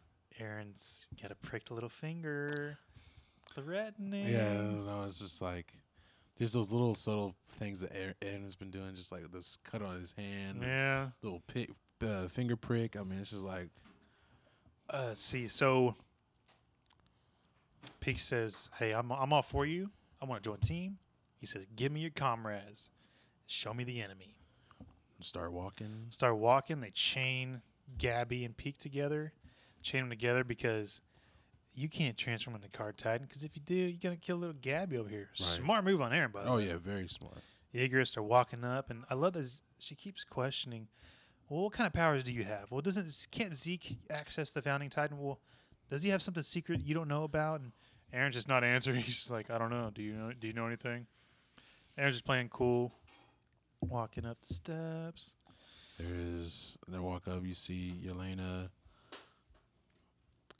Aaron's 0.40 1.06
got 1.20 1.30
a 1.30 1.34
pricked 1.34 1.70
little 1.70 1.88
finger, 1.88 2.78
threatening. 3.54 4.26
Yeah, 4.28 4.54
no, 4.54 5.04
it's 5.06 5.18
just 5.18 5.40
like 5.42 5.72
there's 6.36 6.52
those 6.52 6.70
little 6.70 6.94
subtle 6.94 7.34
things 7.46 7.80
that 7.80 7.94
Aaron, 7.94 8.14
Aaron 8.22 8.44
has 8.44 8.56
been 8.56 8.70
doing, 8.70 8.94
just 8.94 9.12
like 9.12 9.30
this 9.30 9.58
cut 9.64 9.82
on 9.82 10.00
his 10.00 10.12
hand, 10.12 10.62
Yeah. 10.62 11.10
little 11.22 11.42
pick, 11.46 11.70
uh, 12.02 12.28
finger 12.28 12.56
prick. 12.56 12.96
I 12.96 13.02
mean, 13.02 13.20
it's 13.20 13.30
just 13.30 13.44
like 13.44 13.68
Uh, 14.92 15.04
let's 15.08 15.20
see, 15.22 15.46
so 15.46 15.94
Pieck 18.00 18.18
says, 18.18 18.70
"Hey, 18.78 18.92
I'm 18.92 19.10
I'm 19.12 19.32
all 19.32 19.42
for 19.42 19.64
you. 19.66 19.90
I 20.20 20.24
want 20.24 20.42
to 20.42 20.50
join 20.50 20.58
team." 20.60 20.98
He 21.38 21.46
says, 21.46 21.66
"Give 21.76 21.92
me 21.92 22.00
your 22.00 22.10
comrades. 22.10 22.90
Show 23.46 23.74
me 23.74 23.84
the 23.84 24.00
enemy." 24.02 24.36
start 25.22 25.52
walking. 25.52 26.06
Start 26.08 26.38
walking. 26.38 26.80
They 26.80 26.88
chain 26.90 27.60
Gabi 27.98 28.42
and 28.46 28.56
Pieck 28.56 28.78
together, 28.78 29.34
chain 29.82 30.02
them 30.02 30.10
together 30.10 30.44
because 30.44 31.00
you 31.74 31.88
can't 31.88 32.16
transform 32.16 32.56
into 32.56 32.68
Cart 32.68 32.96
Titan. 32.98 33.26
Because 33.26 33.44
if 33.44 33.54
you 33.56 33.62
do, 33.64 33.74
you're 33.74 33.98
gonna 34.02 34.16
kill 34.16 34.36
little 34.38 34.54
Gabi 34.54 34.96
over 34.96 35.08
here. 35.08 35.30
Smart 35.34 35.84
move 35.84 36.00
on 36.02 36.12
Aaron, 36.12 36.30
by 36.32 36.42
the 36.44 36.50
Oh 36.50 36.56
way. 36.56 36.68
yeah, 36.68 36.76
very 36.78 37.08
smart. 37.08 37.38
The 37.72 37.88
Jaegerists 37.88 38.16
are 38.16 38.22
walking 38.22 38.64
up, 38.64 38.90
and 38.90 39.04
I 39.08 39.14
love 39.14 39.32
this. 39.34 39.62
She 39.78 39.94
keeps 39.94 40.24
questioning, 40.24 40.88
"Well, 41.48 41.62
what 41.64 41.72
kind 41.72 41.86
of 41.86 41.92
powers 41.92 42.24
do 42.24 42.32
you 42.32 42.44
have? 42.44 42.70
Well, 42.70 42.80
doesn't 42.80 43.26
can't 43.30 43.54
Zeke 43.54 43.98
access 44.10 44.50
the 44.52 44.60
Founding 44.62 44.90
Titan? 44.90 45.18
Well, 45.18 45.40
does 45.88 46.02
he 46.02 46.10
have 46.10 46.20
something 46.22 46.42
secret 46.42 46.80
you 46.82 46.94
don't 46.94 47.08
know 47.08 47.22
about?" 47.24 47.60
And 47.60 47.72
Aaron's 48.12 48.34
just 48.34 48.48
not 48.48 48.64
answering. 48.64 48.96
He's 49.02 49.16
just 49.18 49.30
like, 49.30 49.50
"I 49.50 49.58
don't 49.58 49.70
know. 49.70 49.90
Do 49.94 50.02
you 50.02 50.14
know? 50.14 50.32
Do 50.32 50.46
you 50.48 50.52
know 50.52 50.66
anything?" 50.66 51.06
Aaron's 51.96 52.16
just 52.16 52.24
playing 52.24 52.48
cool, 52.48 52.92
walking 53.80 54.26
up 54.26 54.38
the 54.42 54.54
steps. 54.54 55.34
There 55.98 56.08
is. 56.14 56.76
Then 56.88 57.02
walk 57.02 57.28
up, 57.28 57.44
you 57.44 57.54
see 57.54 57.94
Yelena 58.04 58.70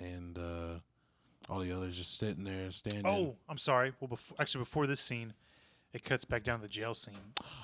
and 0.00 0.38
uh, 0.38 0.80
all 1.48 1.60
the 1.60 1.72
others 1.72 1.96
just 1.96 2.18
sitting 2.18 2.44
there, 2.44 2.70
standing. 2.70 3.06
Oh, 3.06 3.36
I'm 3.48 3.58
sorry. 3.58 3.92
Well, 4.00 4.08
before, 4.08 4.36
actually, 4.40 4.60
before 4.60 4.86
this 4.86 5.00
scene, 5.00 5.34
it 5.92 6.04
cuts 6.04 6.24
back 6.24 6.44
down 6.44 6.58
to 6.58 6.62
the 6.62 6.68
jail 6.68 6.94
scene. 6.94 7.14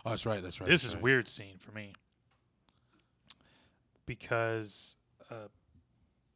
Oh, 0.04 0.10
that's 0.10 0.26
right. 0.26 0.42
That's 0.42 0.60
right. 0.60 0.68
this 0.68 0.82
that's 0.82 0.92
is 0.92 0.94
right. 0.94 1.02
weird 1.02 1.28
scene 1.28 1.58
for 1.58 1.72
me 1.72 1.92
because 4.06 4.96
uh, 5.30 5.48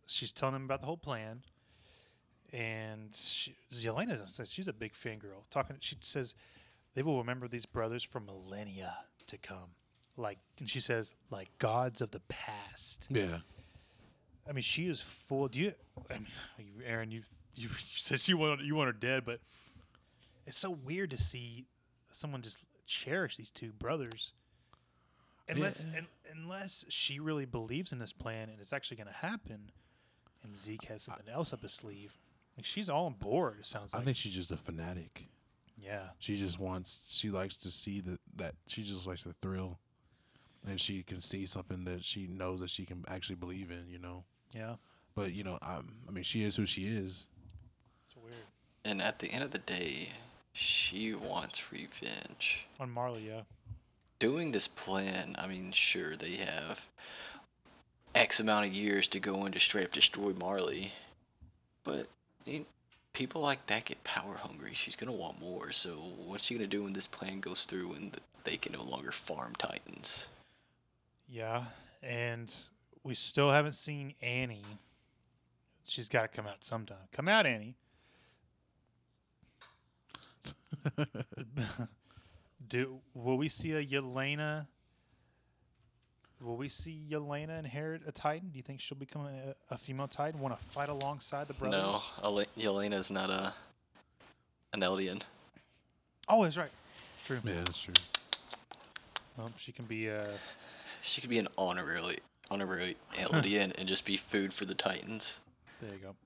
she's 0.06 0.32
telling 0.32 0.56
him 0.56 0.64
about 0.64 0.80
the 0.80 0.86
whole 0.86 0.96
plan, 0.96 1.42
and 2.52 3.14
she, 3.14 3.54
Yelena 3.72 4.28
says 4.28 4.52
she's 4.52 4.68
a 4.68 4.72
big 4.72 4.92
fangirl. 4.92 5.44
Talking, 5.50 5.76
she 5.80 5.96
says 6.00 6.34
they 6.94 7.02
will 7.02 7.18
remember 7.18 7.48
these 7.48 7.66
brothers 7.66 8.02
for 8.02 8.20
millennia 8.20 8.96
to 9.28 9.38
come. 9.38 9.74
Like, 10.16 10.38
and 10.58 10.68
she 10.68 10.80
says, 10.80 11.14
like 11.30 11.48
gods 11.58 12.00
of 12.00 12.10
the 12.10 12.20
past. 12.20 13.06
Yeah. 13.08 13.38
I 14.48 14.52
mean, 14.52 14.62
she 14.62 14.86
is 14.88 15.00
full. 15.00 15.48
Do 15.48 15.60
you, 15.60 15.72
I 16.10 16.14
mean, 16.14 16.26
Aaron? 16.84 17.10
You 17.10 17.22
you, 17.54 17.68
you 17.68 17.74
said 17.96 18.26
you 18.28 18.36
want 18.36 18.60
you 18.62 18.74
want 18.74 18.88
her 18.88 18.92
dead, 18.92 19.24
but 19.24 19.40
it's 20.46 20.58
so 20.58 20.70
weird 20.70 21.10
to 21.10 21.18
see 21.18 21.66
someone 22.10 22.42
just 22.42 22.62
cherish 22.86 23.36
these 23.36 23.50
two 23.50 23.72
brothers. 23.72 24.32
Unless 25.48 25.84
Yeah. 25.90 25.98
un, 25.98 26.06
unless 26.32 26.84
she 26.88 27.18
really 27.18 27.44
believes 27.44 27.92
in 27.92 27.98
this 27.98 28.12
plan 28.12 28.48
and 28.50 28.60
it's 28.60 28.72
actually 28.72 28.96
going 28.98 29.08
to 29.08 29.12
happen, 29.12 29.70
and 30.44 30.56
Zeke 30.56 30.84
has 30.84 31.02
something 31.02 31.28
else 31.28 31.52
up 31.52 31.62
his 31.62 31.72
sleeve, 31.72 32.16
like 32.56 32.64
she's 32.64 32.88
all 32.88 33.06
on 33.06 33.14
board. 33.14 33.56
It 33.60 33.66
sounds 33.66 33.92
like 33.92 33.98
I 33.98 33.98
like. 33.98 34.04
think 34.06 34.16
she's 34.16 34.34
just 34.34 34.50
a 34.52 34.56
fanatic. 34.56 35.28
yeah. 35.76 36.10
She 36.20 36.36
just 36.36 36.58
wants. 36.60 37.16
She 37.18 37.30
likes 37.30 37.56
to 37.58 37.70
see 37.70 38.00
that. 38.00 38.20
That 38.36 38.54
she 38.68 38.82
just 38.84 39.06
likes 39.08 39.24
the 39.24 39.34
thrill, 39.42 39.78
and 40.66 40.80
she 40.80 41.02
can 41.02 41.18
see 41.18 41.46
something 41.46 41.84
that 41.84 42.04
she 42.04 42.26
knows 42.26 42.60
that 42.60 42.70
she 42.70 42.84
can 42.84 43.04
actually 43.08 43.36
believe 43.36 43.70
in. 43.70 43.86
You 43.88 43.98
know. 43.98 44.24
Yeah. 44.54 44.74
But 45.14 45.32
you 45.32 45.44
know, 45.44 45.58
um, 45.62 45.92
I 46.08 46.12
mean, 46.12 46.24
she 46.24 46.42
is 46.42 46.56
who 46.56 46.66
she 46.66 46.82
is. 46.82 47.26
It's 48.06 48.16
weird. 48.16 48.34
And 48.84 49.02
at 49.02 49.18
the 49.18 49.30
end 49.30 49.44
of 49.44 49.50
the 49.50 49.58
day, 49.58 50.10
she 50.52 51.14
wants 51.14 51.72
revenge. 51.72 52.66
On 52.78 52.90
Marley, 52.90 53.28
yeah. 53.28 53.42
Doing 54.18 54.52
this 54.52 54.68
plan, 54.68 55.34
I 55.38 55.46
mean, 55.46 55.72
sure, 55.72 56.14
they 56.14 56.36
have 56.36 56.86
X 58.14 58.40
amount 58.40 58.66
of 58.66 58.72
years 58.72 59.06
to 59.08 59.20
go 59.20 59.46
in 59.46 59.52
to 59.52 59.60
straight 59.60 59.86
up 59.86 59.92
destroy 59.92 60.32
Marley. 60.32 60.92
But 61.84 62.06
you 62.44 62.60
know, 62.60 62.64
people 63.12 63.40
like 63.40 63.66
that 63.66 63.86
get 63.86 64.04
power 64.04 64.36
hungry. 64.38 64.72
She's 64.74 64.96
going 64.96 65.10
to 65.10 65.16
want 65.16 65.40
more. 65.40 65.72
So, 65.72 65.90
what's 65.90 66.44
she 66.44 66.54
going 66.54 66.68
to 66.68 66.76
do 66.76 66.84
when 66.84 66.92
this 66.92 67.06
plan 67.06 67.40
goes 67.40 67.64
through 67.64 67.92
and 67.92 68.16
they 68.44 68.56
can 68.56 68.72
no 68.72 68.82
longer 68.82 69.12
farm 69.12 69.54
Titans? 69.58 70.28
Yeah, 71.30 71.64
and 72.02 72.52
we 73.04 73.14
still 73.14 73.50
haven't 73.50 73.74
seen 73.74 74.14
Annie. 74.20 74.64
She's 75.84 76.08
got 76.08 76.22
to 76.22 76.28
come 76.28 76.46
out 76.46 76.64
sometime. 76.64 76.98
Come 77.12 77.28
out, 77.28 77.46
Annie. 77.46 77.76
Do 82.68 83.00
will 83.14 83.36
we 83.36 83.48
see 83.48 83.72
a 83.72 83.84
Yelena 83.84 84.66
Will 86.40 86.56
we 86.56 86.70
see 86.70 87.02
Yelena 87.10 87.58
inherit 87.58 88.00
a 88.06 88.12
Titan? 88.12 88.48
Do 88.48 88.56
you 88.56 88.62
think 88.62 88.80
she'll 88.80 88.96
become 88.96 89.26
a, 89.26 89.54
a 89.74 89.76
female 89.76 90.08
Titan? 90.08 90.40
Want 90.40 90.58
to 90.58 90.64
fight 90.64 90.88
alongside 90.88 91.48
the 91.48 91.54
brothers? 91.54 91.82
No, 91.82 92.00
Ale- 92.24 92.46
Yelena's 92.58 93.10
not 93.10 93.28
a 93.28 93.52
an 94.72 94.80
Eldian. 94.80 95.20
Oh, 96.28 96.42
that's 96.42 96.56
right. 96.56 96.70
True. 97.26 97.40
Yeah, 97.44 97.54
that's 97.56 97.80
true. 97.80 97.94
Well, 99.36 99.50
she 99.58 99.72
can 99.72 99.84
be. 99.84 100.10
Uh, 100.10 100.22
She 101.02 101.20
could 101.20 101.30
be 101.30 101.38
an 101.38 101.48
honorary 101.56 102.18
honorary 102.50 102.96
Eldian 103.14 103.78
and 103.78 103.86
just 103.88 104.04
be 104.04 104.16
food 104.16 104.52
for 104.52 104.64
the 104.64 104.74
Titans. 104.74 105.38
there 105.80 105.92
you 105.92 105.98
go. 105.98 106.16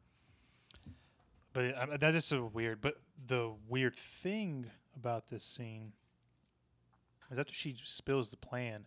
But 1.52 2.00
that 2.00 2.14
is 2.14 2.24
so 2.24 2.50
weird. 2.52 2.80
But 2.80 2.94
the 3.28 3.52
weird 3.68 3.96
thing 3.96 4.70
about 4.96 5.28
this 5.28 5.44
scene 5.44 5.92
is 7.30 7.38
after 7.38 7.54
she 7.54 7.76
spills 7.84 8.30
the 8.30 8.36
plan, 8.36 8.86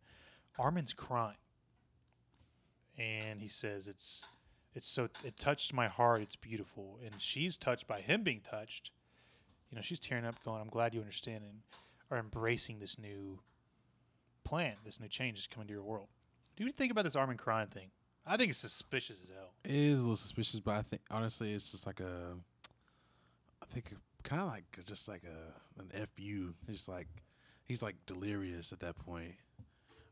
Armin's 0.60 0.94
crying, 0.94 1.38
and 2.98 3.40
he 3.40 3.48
says, 3.48 3.88
"It's, 3.88 4.26
it's 4.76 4.88
so 4.88 5.08
it 5.24 5.38
touched 5.38 5.74
my 5.74 5.88
heart. 5.88 6.22
It's 6.22 6.36
beautiful." 6.36 7.00
And 7.06 7.22
she's 7.22 7.58
touched 7.58 7.88
by 7.88 8.02
him 8.02 8.24
being 8.24 8.42
touched. 8.42 8.92
You 9.72 9.76
know, 9.76 9.82
she's 9.82 10.00
tearing 10.00 10.26
up, 10.26 10.44
going, 10.44 10.62
"I'm 10.62 10.70
glad 10.70 10.94
you 10.94 11.00
understand 11.00 11.44
and 11.44 11.62
are 12.10 12.18
embracing 12.18 12.80
this 12.80 12.98
new 12.98 13.40
plan, 14.48 14.76
this 14.86 15.00
new 15.00 15.08
change 15.08 15.40
is 15.40 15.48
coming 15.48 15.68
to 15.68 15.74
your 15.74 15.84
world." 15.84 16.08
Do 16.56 16.64
you 16.64 16.72
think 16.72 16.92
about 16.92 17.06
this 17.06 17.16
Armin 17.16 17.38
crying 17.38 17.68
thing? 17.68 17.92
I 18.26 18.36
think 18.36 18.50
it's 18.50 18.60
suspicious 18.60 19.20
as 19.22 19.30
hell. 19.30 19.54
It 19.64 19.72
is 19.72 20.00
a 20.00 20.02
little 20.02 20.16
suspicious, 20.16 20.60
but 20.60 20.76
I 20.76 20.82
think 20.82 21.02
honestly, 21.10 21.54
it's 21.54 21.72
just 21.72 21.86
like 21.86 22.00
a. 22.00 22.36
I 23.62 23.66
think 23.66 23.94
kind 24.24 24.42
of 24.42 24.48
like 24.50 24.66
just 24.86 25.08
like 25.08 25.24
a 25.24 25.82
an 25.82 25.90
fu. 26.16 26.54
It's 26.68 26.88
like 26.88 27.08
he's 27.66 27.82
like 27.82 27.96
delirious 28.06 28.74
at 28.74 28.80
that 28.82 28.98
point. 28.98 29.36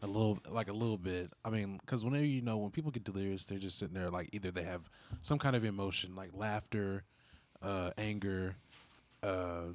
A 0.01 0.07
little, 0.07 0.37
like 0.49 0.67
a 0.67 0.73
little 0.73 0.97
bit. 0.97 1.31
I 1.43 1.49
mean, 1.49 1.79
because 1.79 2.05
whenever 2.05 2.25
you 2.25 2.41
know 2.41 2.57
when 2.57 2.69
people 2.69 2.91
get 2.91 3.03
delirious, 3.03 3.45
they're 3.45 3.57
just 3.57 3.79
sitting 3.79 3.95
there 3.95 4.09
like 4.09 4.29
either 4.33 4.51
they 4.51 4.63
have 4.63 4.89
some 5.21 5.39
kind 5.39 5.55
of 5.55 5.65
emotion, 5.65 6.15
like 6.15 6.29
laughter, 6.33 7.05
uh, 7.61 7.91
anger, 7.97 8.55
uh, 9.23 9.67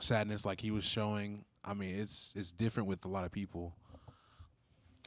sadness, 0.00 0.44
like 0.44 0.60
he 0.60 0.70
was 0.70 0.84
showing. 0.84 1.44
I 1.64 1.74
mean, 1.74 1.98
it's 1.98 2.34
it's 2.36 2.52
different 2.52 2.88
with 2.88 3.04
a 3.04 3.08
lot 3.08 3.24
of 3.24 3.32
people. 3.32 3.74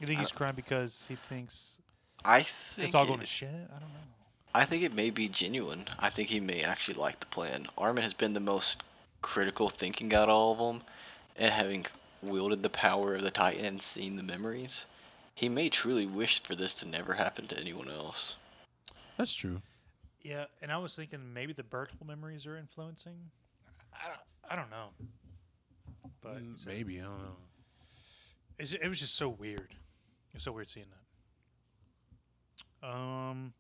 You 0.02 0.08
think 0.08 0.20
he's 0.20 0.32
crying 0.32 0.56
because 0.56 1.06
he 1.08 1.16
thinks 1.16 1.80
I 2.26 2.42
think 2.42 2.88
it's 2.88 2.96
all 2.96 3.04
it- 3.06 3.08
going 3.08 3.20
to 3.20 3.26
shit? 3.28 3.50
I 3.50 3.80
don't 3.80 3.90
know. 3.90 4.00
I 4.56 4.66
think 4.66 4.84
it 4.84 4.94
may 4.94 5.10
be 5.10 5.28
genuine. 5.30 5.86
I 5.98 6.10
think 6.12 6.30
he 6.30 6.40
may 6.40 6.62
actually 6.62 6.94
like 6.96 7.20
the 7.20 7.26
plan. 7.26 7.66
Armin 7.78 8.04
has 8.04 8.14
been 8.14 8.34
the 8.34 8.40
most 8.40 8.84
critical 9.24 9.68
thinking 9.70 10.14
out 10.14 10.30
of 10.30 10.36
all 10.36 10.52
of 10.52 10.58
them, 10.60 10.88
and 11.36 11.52
having 11.52 11.88
wielded 12.22 12.62
the 12.62 12.70
power 12.70 13.16
of 13.16 13.24
the 13.24 13.32
Titan 13.32 13.66
and 13.66 13.82
seen 13.82 14.16
the 14.16 14.22
memories, 14.24 14.86
he 15.34 15.50
may 15.50 15.70
truly 15.70 16.06
wish 16.06 16.42
for 16.44 16.54
this 16.54 16.76
to 16.76 16.88
never 16.88 17.14
happen 17.14 17.48
to 17.48 17.60
anyone 17.60 17.90
else. 17.90 18.36
That's 19.18 19.34
true. 19.34 19.62
Yeah, 20.22 20.46
and 20.62 20.72
I 20.72 20.78
was 20.78 20.96
thinking 20.96 21.34
maybe 21.34 21.52
the 21.54 21.64
Bertholdt 21.64 22.06
memories 22.06 22.46
are 22.46 22.56
influencing. 22.56 23.32
I 23.92 24.08
don't, 24.08 24.20
I 24.52 24.56
don't 24.56 24.70
know. 24.70 24.90
But 26.22 26.38
Mm, 26.44 26.66
Maybe 26.68 27.02
I 27.02 27.06
don't 27.06 27.18
know. 27.18 27.36
it 28.60 28.88
was 28.88 29.00
just 29.00 29.16
so 29.16 29.30
weird. 29.30 29.70
It 30.34 30.38
was 30.38 30.44
so 30.44 30.52
weird 30.52 30.68
seeing 30.68 30.88
that. 32.82 32.88
Um, 32.88 33.54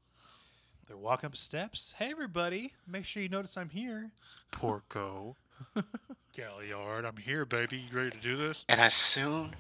they're 0.88 0.98
walking 0.98 1.28
up 1.28 1.36
steps. 1.38 1.94
Hey, 1.98 2.10
everybody! 2.12 2.74
Make 2.88 3.06
sure 3.06 3.22
you 3.24 3.30
notice 3.30 3.56
I'm 3.58 3.70
here. 3.70 4.12
Porco, 4.52 5.38
Galliard, 6.36 7.06
I'm 7.06 7.18
here, 7.18 7.46
baby. 7.46 7.78
You 7.78 7.96
ready 7.98 8.10
to 8.10 8.18
do 8.18 8.36
this? 8.36 8.66
And 8.68 8.82
as 8.82 8.94
soon 8.94 9.56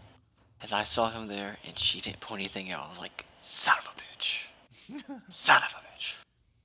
as 0.61 0.73
I 0.73 0.83
saw 0.83 1.09
him 1.11 1.27
there 1.27 1.57
and 1.67 1.77
she 1.77 2.01
didn't 2.01 2.19
point 2.19 2.39
anything 2.41 2.71
out, 2.71 2.85
I 2.85 2.89
was 2.89 2.99
like, 2.99 3.25
son 3.35 3.75
of 3.79 3.93
a 3.95 4.01
bitch. 4.01 4.43
son 5.29 5.61
of 5.63 5.73
a 5.77 5.81
bitch. 5.97 6.15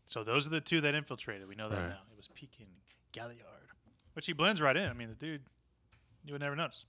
So 0.07 0.25
those 0.25 0.47
are 0.47 0.51
the 0.51 0.61
two 0.61 0.81
that 0.81 0.95
infiltrated. 0.95 1.47
We 1.49 1.55
know 1.55 1.69
that 1.69 1.77
Right. 1.77 1.89
now. 1.91 1.99
It 2.11 2.17
was 2.17 2.29
Pekin 2.29 2.67
Galliard, 3.13 3.69
which 4.15 4.27
he 4.27 4.33
blends 4.33 4.61
right 4.61 4.77
in. 4.77 4.89
I 4.89 4.93
mean, 4.95 5.09
the 5.11 5.15
dude, 5.15 5.43
you 6.25 6.33
would 6.33 6.41
never 6.41 6.57
notice. 6.57 6.85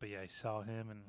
But 0.00 0.08
yeah, 0.10 0.20
I 0.22 0.26
saw 0.28 0.62
him, 0.62 0.90
and 0.90 1.00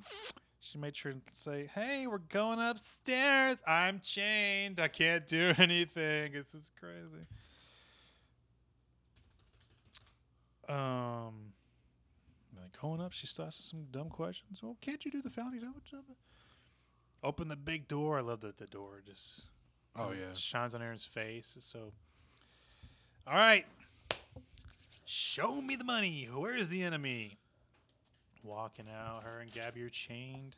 she 0.60 0.78
made 0.78 0.96
sure 0.96 1.12
to 1.14 1.20
say, 1.32 1.68
"Hey, 1.74 2.06
we're 2.08 2.18
going 2.18 2.60
upstairs. 2.60 3.58
I'm 3.68 4.00
chained. 4.02 4.80
I 4.80 4.88
can't 4.88 5.28
do 5.28 5.54
anything. 5.58 6.34
This 6.34 6.54
is 6.54 6.72
crazy." 6.80 7.26
Um, 10.68 11.54
like 12.56 12.80
going 12.80 13.02
up, 13.02 13.12
she 13.14 13.26
still 13.26 13.46
asks 13.46 13.66
some 13.70 13.86
dumb 13.90 14.10
questions. 14.10 14.62
Well, 14.62 14.78
can't 14.82 15.04
you 15.04 15.12
do 15.12 15.22
the 15.22 15.30
founding? 15.30 15.62
Open 17.24 17.48
the 17.48 17.56
big 17.56 17.88
door. 17.88 18.18
I 18.20 18.22
love 18.22 18.42
that 18.42 18.58
the 18.58 18.68
door 18.68 19.02
just 19.06 19.46
Oh 19.96 20.12
it 20.12 20.18
yeah. 20.20 20.34
shines 20.34 20.76
on 20.76 20.82
Aaron's 20.82 21.06
face. 21.06 21.56
It's 21.58 21.66
So, 21.66 21.92
all 23.28 23.34
right, 23.34 23.66
show 25.06 25.60
me 25.62 25.76
the 25.76 25.84
money. 25.84 26.26
Where 26.32 26.56
is 26.56 26.70
the 26.70 26.84
enemy? 26.84 27.40
Walking 28.50 28.86
out, 28.92 29.24
her 29.24 29.40
and 29.42 29.52
Gabi 29.52 29.86
are 29.86 29.90
chained 29.90 30.56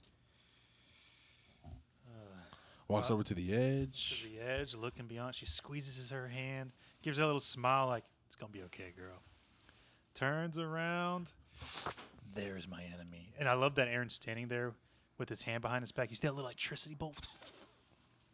uh, 1.65 2.55
Walks 2.87 3.09
uh, 3.09 3.13
over 3.13 3.23
to 3.23 3.33
the 3.33 3.47
to 3.47 3.53
edge. 3.53 4.25
the 4.31 4.39
edge, 4.41 4.73
looking 4.75 5.07
beyond. 5.07 5.35
She 5.35 5.45
squeezes 5.45 6.09
her 6.09 6.29
hand, 6.29 6.71
gives 7.01 7.17
that 7.17 7.25
little 7.25 7.41
smile, 7.41 7.87
like 7.87 8.05
it's 8.27 8.37
gonna 8.37 8.53
be 8.53 8.63
okay, 8.63 8.93
girl. 8.95 9.21
Turns 10.13 10.57
around. 10.57 11.27
There's 12.33 12.65
my 12.65 12.81
enemy, 12.81 13.33
and 13.37 13.49
I 13.49 13.53
love 13.53 13.75
that 13.75 13.89
Aaron's 13.89 14.13
standing 14.13 14.47
there 14.47 14.71
with 15.17 15.27
his 15.27 15.41
hand 15.41 15.61
behind 15.61 15.83
his 15.83 15.91
back. 15.91 16.09
You 16.11 16.15
see 16.15 16.27
that 16.27 16.33
little 16.33 16.47
electricity 16.47 16.95
bolt, 16.95 17.17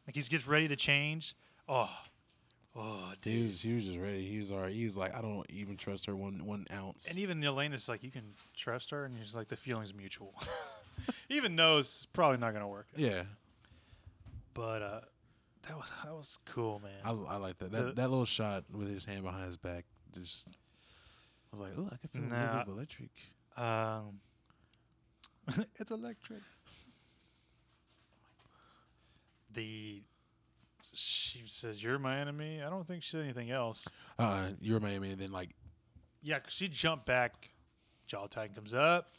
like 0.05 0.15
he's 0.15 0.29
just 0.29 0.47
ready 0.47 0.67
to 0.67 0.75
change. 0.75 1.35
Oh, 1.67 1.89
oh, 2.77 3.13
dude. 3.21 3.33
He 3.33 3.41
was 3.43 3.61
he 3.61 3.73
was 3.73 3.85
just 3.85 3.99
ready. 3.99 4.25
He 4.27 4.39
was 4.39 4.51
alright. 4.51 4.73
He 4.73 4.85
was 4.85 4.97
like, 4.97 5.13
I 5.15 5.21
don't 5.21 5.45
even 5.49 5.75
trust 5.77 6.05
her 6.05 6.15
one 6.15 6.45
one 6.45 6.65
ounce. 6.73 7.09
And 7.09 7.17
even 7.19 7.43
Elena's 7.43 7.89
like, 7.89 8.03
you 8.03 8.11
can 8.11 8.33
trust 8.55 8.91
her, 8.91 9.03
and 9.05 9.17
he's 9.17 9.35
like, 9.35 9.47
the 9.49 9.57
feeling's 9.57 9.93
mutual. 9.93 10.33
even 11.29 11.55
knows 11.55 11.85
it's 11.87 12.05
probably 12.05 12.37
not 12.37 12.53
gonna 12.53 12.67
work. 12.67 12.87
yeah, 12.95 13.23
But 14.53 14.81
uh, 14.81 14.99
that 15.67 15.75
was 15.77 15.91
that 16.03 16.13
was 16.13 16.37
cool, 16.45 16.81
man. 16.83 16.91
I, 17.03 17.33
I 17.33 17.37
like 17.37 17.57
that. 17.59 17.71
That 17.71 17.85
The- 17.87 17.91
that 17.93 18.09
little 18.09 18.25
shot 18.25 18.63
with 18.71 18.89
his 18.89 19.05
hand 19.05 19.23
behind 19.23 19.45
his 19.45 19.57
back. 19.57 19.85
Just 20.13 20.47
I 20.49 20.51
was 21.55 21.59
like, 21.61 21.71
oh, 21.77 21.89
I 21.91 21.97
can 21.97 22.09
feel 22.09 22.21
a 22.21 22.23
little 22.29 22.47
bit 22.53 22.61
of 22.61 22.67
electric. 22.69 23.09
Um, 23.57 24.19
it's 25.79 25.91
electric. 25.91 26.39
The 29.53 30.03
she 30.97 31.43
says 31.47 31.81
you're 31.83 31.99
my 31.99 32.17
enemy. 32.19 32.61
I 32.61 32.69
don't 32.69 32.85
think 32.87 33.03
she 33.03 33.11
said 33.11 33.23
anything 33.23 33.51
else. 33.51 33.87
Uh, 34.17 34.49
you're 34.59 34.79
my 34.79 34.89
enemy. 34.91 35.11
And 35.11 35.19
then 35.21 35.31
like, 35.31 35.51
Yeah, 36.21 36.39
'cause 36.39 36.53
she 36.53 36.67
jumped 36.67 37.05
back. 37.05 37.51
Jaw 38.07 38.27
Titan 38.27 38.55
comes 38.55 38.73
up. 38.73 39.09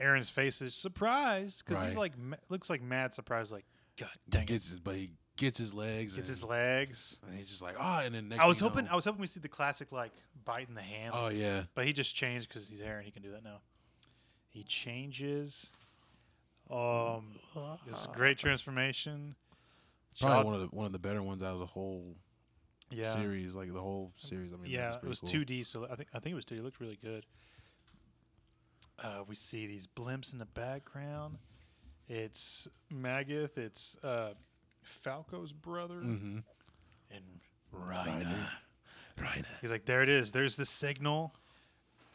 Aaron's 0.00 0.30
face 0.30 0.62
is 0.62 0.74
surprised 0.74 1.64
because 1.64 1.82
he's 1.82 1.92
Right. 1.96 1.98
like 2.12 2.18
ma- 2.18 2.36
looks 2.48 2.70
like 2.70 2.80
mad 2.82 3.12
surprised. 3.14 3.52
Like 3.52 3.66
God 3.96 4.10
dang 4.28 4.42
it, 4.44 4.46
gets 4.48 4.70
his, 4.70 4.80
but 4.80 4.96
he 4.96 5.12
gets 5.36 5.58
his 5.58 5.74
legs. 5.74 6.14
gets 6.16 6.28
and, 6.28 6.36
his 6.36 6.44
legs. 6.44 7.18
and 7.26 7.36
he's 7.36 7.48
just 7.48 7.62
like, 7.62 7.76
ah, 7.78 8.00
and 8.02 8.14
then 8.14 8.28
next 8.28 8.42
I 8.42 8.46
was 8.46 8.58
thing 8.58 8.66
you 8.66 8.70
hoping 8.70 8.84
know- 8.86 8.92
I 8.92 8.94
was 8.94 9.04
hoping 9.04 9.20
we 9.20 9.26
see 9.26 9.40
the 9.40 9.48
classic 9.48 9.92
like 9.92 10.12
bite 10.44 10.68
in 10.68 10.74
the 10.74 10.82
hand. 10.82 11.12
oh 11.14 11.28
yeah, 11.28 11.64
But 11.74 11.86
he 11.86 11.92
just 11.92 12.14
changed 12.14 12.48
because 12.48 12.68
he's 12.68 12.80
Aaron. 12.80 13.04
He 13.04 13.10
can 13.10 13.22
do 13.22 13.30
that 13.32 13.42
now. 13.44 13.60
He 14.48 14.62
changes. 14.64 15.70
Um, 16.70 17.38
this 17.86 18.06
a 18.06 18.08
great 18.08 18.38
transformation. 18.38 19.34
Probably 20.20 20.44
one 20.44 20.54
of 20.54 20.60
the 20.60 20.66
one 20.76 20.86
of 20.86 20.92
the 20.92 20.98
better 20.98 21.22
ones 21.22 21.42
out 21.42 21.52
of 21.54 21.58
the 21.60 21.66
whole 21.66 22.16
yeah, 22.90 23.04
series. 23.04 23.54
Like 23.54 23.72
the 23.72 23.80
whole 23.80 24.12
series. 24.16 24.52
I 24.52 24.56
mean, 24.56 24.70
yeah. 24.70 24.94
It 24.96 25.02
was 25.02 25.20
was 25.22 25.30
pretty 25.30 25.38
two 25.38 25.44
D, 25.44 25.62
so 25.64 25.86
I 25.90 25.94
think 25.96 26.08
I 26.14 26.18
think 26.18 26.32
it 26.32 26.36
was 26.36 26.44
two. 26.44 26.56
It 26.56 26.64
looked 26.64 26.80
really 26.80 26.98
good. 27.02 27.24
Uh, 29.02 29.22
we 29.26 29.34
see 29.34 29.66
these 29.66 29.86
blimps 29.86 30.32
in 30.32 30.38
the 30.38 30.46
background. 30.46 31.38
It's 32.08 32.68
Magath. 32.92 33.56
It's 33.58 33.96
uh, 34.04 34.34
Falco's 34.84 35.52
brother. 35.52 35.96
Mm-hmm. 35.96 36.38
and 37.10 37.24
Reiner. 37.74 38.46
Right. 39.20 39.44
He's 39.60 39.70
like, 39.70 39.84
there 39.86 40.02
it 40.02 40.08
is. 40.08 40.32
There's 40.32 40.56
the 40.56 40.66
signal. 40.66 41.34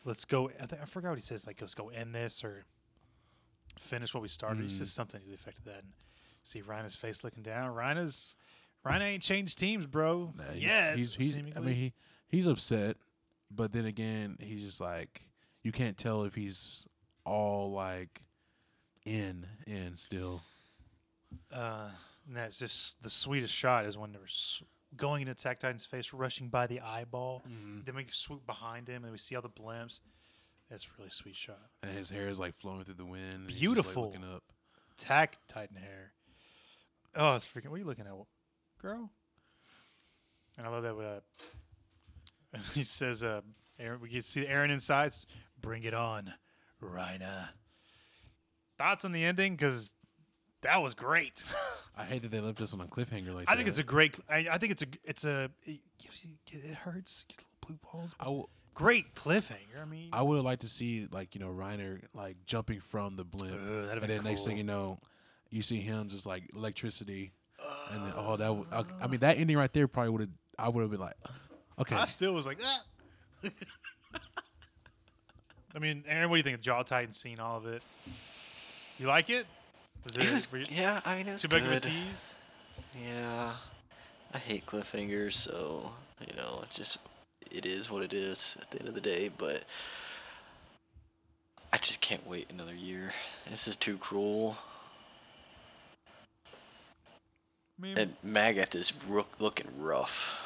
Let's 0.05 0.25
go. 0.25 0.49
I, 0.61 0.65
th- 0.65 0.81
I 0.81 0.85
forgot 0.85 1.09
what 1.09 1.17
he 1.17 1.21
says. 1.23 1.45
Like, 1.45 1.59
let's 1.61 1.73
go 1.75 1.89
end 1.89 2.13
this 2.15 2.43
or 2.43 2.65
finish 3.79 4.13
what 4.13 4.21
we 4.23 4.29
started. 4.29 4.63
He 4.63 4.69
says 4.69 4.89
Mhm. 4.89 4.93
something 4.93 5.21
to 5.21 5.27
the 5.27 5.33
effect 5.33 5.57
of 5.59 5.65
that. 5.65 5.83
And 5.83 5.93
see 6.47 6.61
Reiner's 6.61 6.95
face 6.95 7.23
looking 7.23 7.43
down. 7.43 7.73
Reiner's 7.75 8.35
Reiner 8.85 9.01
ain't 9.01 9.23
changed 9.23 9.57
teams, 9.59 9.85
bro. 9.85 10.33
Nah, 10.37 10.43
he's, 10.53 10.63
yeah, 10.63 10.95
he's, 10.95 11.13
he's 11.15 11.37
I 11.55 11.59
mean 11.59 11.75
he 11.75 11.93
he's 12.29 12.47
upset, 12.47 12.97
but 13.51 13.73
then 13.73 13.85
again 13.85 14.37
he's 14.39 14.63
just 14.63 14.79
like 14.81 15.21
you 15.63 15.71
can't 15.71 15.97
tell 15.97 16.23
if 16.23 16.35
he's 16.35 16.87
all 17.25 17.71
like 17.71 18.21
in 19.05 19.45
in 19.65 19.95
still. 19.97 20.41
uh, 21.53 21.89
and 22.27 22.35
that's 22.35 22.57
just 22.59 23.01
the 23.03 23.09
sweetest 23.09 23.53
shot 23.53 23.85
is 23.85 23.97
when 23.97 24.11
they're 24.11 24.21
going 24.95 25.21
into 25.21 25.31
Attack 25.31 25.59
Titan's 25.59 25.85
face, 25.85 26.13
rushing 26.13 26.49
by 26.49 26.67
the 26.67 26.79
eyeball. 26.81 27.43
Then 27.85 27.95
we 27.95 28.05
swoop 28.09 28.45
behind 28.45 28.87
him 28.87 29.03
and 29.03 29.11
we 29.11 29.17
see 29.17 29.35
all 29.35 29.41
the 29.41 29.49
blimps. 29.49 29.99
That's 30.69 30.85
a 30.85 30.87
really 30.97 31.09
sweet 31.11 31.35
shot. 31.35 31.59
And 31.83 31.91
his 31.97 32.09
hair 32.09 32.27
is 32.27 32.39
like 32.39 32.53
flowing 32.53 32.83
through 32.83 32.95
the 32.95 33.05
wind. 33.05 33.31
just, 33.31 33.49
like, 33.49 33.59
Beautiful. 33.59 34.03
looking 34.05 34.23
up. 34.25 34.43
Attack 34.97 35.37
Titan 35.47 35.77
hair. 35.77 36.11
Oh, 37.17 37.35
it's 37.35 37.45
freaking. 37.47 37.69
What 37.69 37.75
are 37.75 37.79
you 37.79 37.85
looking 37.85 38.05
at, 38.05 38.13
girl? 38.81 39.11
And 40.57 40.65
I 40.67 40.69
love 40.69 40.83
that. 40.83 41.23
Uh, 42.53 42.59
he 42.73 42.83
says, 42.83 43.23
uh, 43.23 43.41
Aaron, 43.79 43.99
we 44.01 44.09
can 44.09 44.21
see 44.21 44.45
Aaron 44.47 44.71
inside. 44.71 45.11
Bring 45.59 45.83
it 45.83 45.93
on, 45.93 46.33
Reiner. 46.81 47.49
Thoughts 48.77 49.03
on 49.05 49.11
the 49.11 49.23
ending? 49.23 49.55
Because 49.55 49.93
that 50.61 50.81
was 50.81 50.93
great. 50.93 51.43
I 51.97 52.03
hate 52.03 52.21
that 52.21 52.29
they 52.31 52.39
left 52.39 52.61
us 52.61 52.73
on 52.75 52.81
a 52.81 52.85
cliffhanger 52.85 53.33
like 53.33 53.45
that. 53.45 53.51
I 53.51 53.55
that. 53.55 53.57
think 53.57 53.67
it's 53.69 53.79
a 53.79 53.83
great. 53.83 54.19
I, 54.29 54.47
I 54.51 54.57
think 54.59 54.71
it's 54.73 54.83
a. 54.83 54.87
It's 55.03 55.25
a. 55.25 55.49
It, 55.65 55.79
gives 56.01 56.23
you- 56.23 56.35
it 56.51 56.75
hurts. 56.75 57.25
Get 57.27 57.37
little 57.39 57.49
blue 57.65 57.79
balls. 57.91 58.15
I 58.19 58.25
w- 58.25 58.45
Great 58.75 59.15
cliffhanger. 59.15 59.81
I 59.81 59.85
mean, 59.85 60.09
I 60.13 60.21
would 60.21 60.35
have 60.35 60.45
liked 60.45 60.61
to 60.61 60.67
see 60.67 61.07
like 61.11 61.33
you 61.33 61.41
know 61.41 61.47
Reiner 61.49 61.99
like 62.13 62.37
jumping 62.45 62.79
from 62.79 63.15
the 63.15 63.23
blimp, 63.23 63.55
Ugh, 63.55 63.89
and 63.91 64.03
then 64.03 64.23
next 64.23 64.45
thing 64.45 64.55
you 64.55 64.63
know, 64.63 64.99
you 65.49 65.61
see 65.61 65.79
him 65.81 66.07
just 66.09 66.25
like 66.25 66.43
electricity, 66.55 67.31
and 67.91 68.03
then 68.05 68.13
oh 68.15 68.35
that 68.37 68.53
would, 68.55 68.67
I, 68.71 68.83
I 69.01 69.07
mean 69.07 69.19
that 69.21 69.37
ending 69.37 69.57
right 69.57 69.71
there 69.73 69.87
probably 69.87 70.11
would 70.11 70.21
have 70.21 70.29
I 70.59 70.69
would 70.69 70.81
have 70.81 70.91
been 70.91 70.99
like, 70.99 71.15
okay, 71.79 71.95
I 71.95 72.05
still 72.05 72.33
was 72.33 72.45
like, 72.45 72.59
ah. 72.63 72.83
I 75.75 75.79
mean, 75.79 76.03
Aaron, 76.07 76.29
what 76.29 76.35
do 76.35 76.39
you 76.39 76.43
think 76.43 76.55
of 76.55 76.61
Jaw 76.61 76.81
Titan 76.83 77.13
scene? 77.13 77.39
All 77.39 77.57
of 77.57 77.67
it. 77.67 77.83
You 78.97 79.05
like 79.07 79.29
it? 79.29 79.45
Was 80.03 80.15
It 80.17 80.31
was, 80.31 80.51
you- 80.53 80.65
yeah, 80.75 81.01
I 81.05 81.17
mean, 81.17 81.27
it 81.27 81.33
was 81.33 81.41
too 81.43 81.49
big 81.49 81.61
of 81.63 81.69
a 81.69 81.73
good. 81.73 81.83
tease? 81.83 82.35
Yeah, 83.05 83.51
I 84.33 84.37
hate 84.37 84.65
cliffhangers, 84.65 85.33
so 85.33 85.91
you 86.27 86.35
know, 86.35 86.61
it 86.63 86.69
just 86.71 86.97
it 87.51 87.65
is 87.65 87.91
what 87.91 88.01
it 88.03 88.13
is 88.13 88.57
at 88.59 88.71
the 88.71 88.79
end 88.79 88.87
of 88.89 88.95
the 88.95 89.01
day. 89.01 89.29
But 89.37 89.65
I 91.71 91.77
just 91.77 92.01
can't 92.01 92.25
wait 92.25 92.49
another 92.51 92.73
year. 92.73 93.13
This 93.49 93.67
is 93.67 93.75
too 93.75 93.97
cruel. 93.97 94.57
Maybe. 97.79 98.01
And 98.01 98.15
Magath 98.25 98.73
is 98.75 98.93
rook 99.07 99.35
looking 99.39 99.67
rough. 99.79 100.43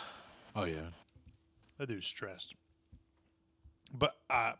oh 0.56 0.65
yeah, 0.65 0.89
That 1.78 1.88
dude's 1.88 2.06
stressed. 2.08 2.56
But 3.94 4.15
uh 4.30 4.54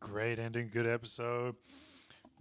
great 0.00 0.38
ending, 0.38 0.70
good 0.72 0.86
episode. 0.86 1.56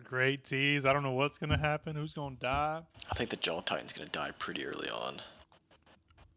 Great 0.03 0.45
tease. 0.45 0.85
I 0.85 0.93
don't 0.93 1.03
know 1.03 1.13
what's 1.13 1.37
gonna 1.37 1.57
happen. 1.57 1.95
Who's 1.95 2.13
gonna 2.13 2.35
die? 2.35 2.81
I 3.09 3.13
think 3.15 3.29
the 3.31 3.35
Jaw 3.35 3.61
Titan's 3.61 3.93
gonna 3.93 4.09
die 4.09 4.31
pretty 4.37 4.65
early 4.65 4.89
on. 4.89 5.17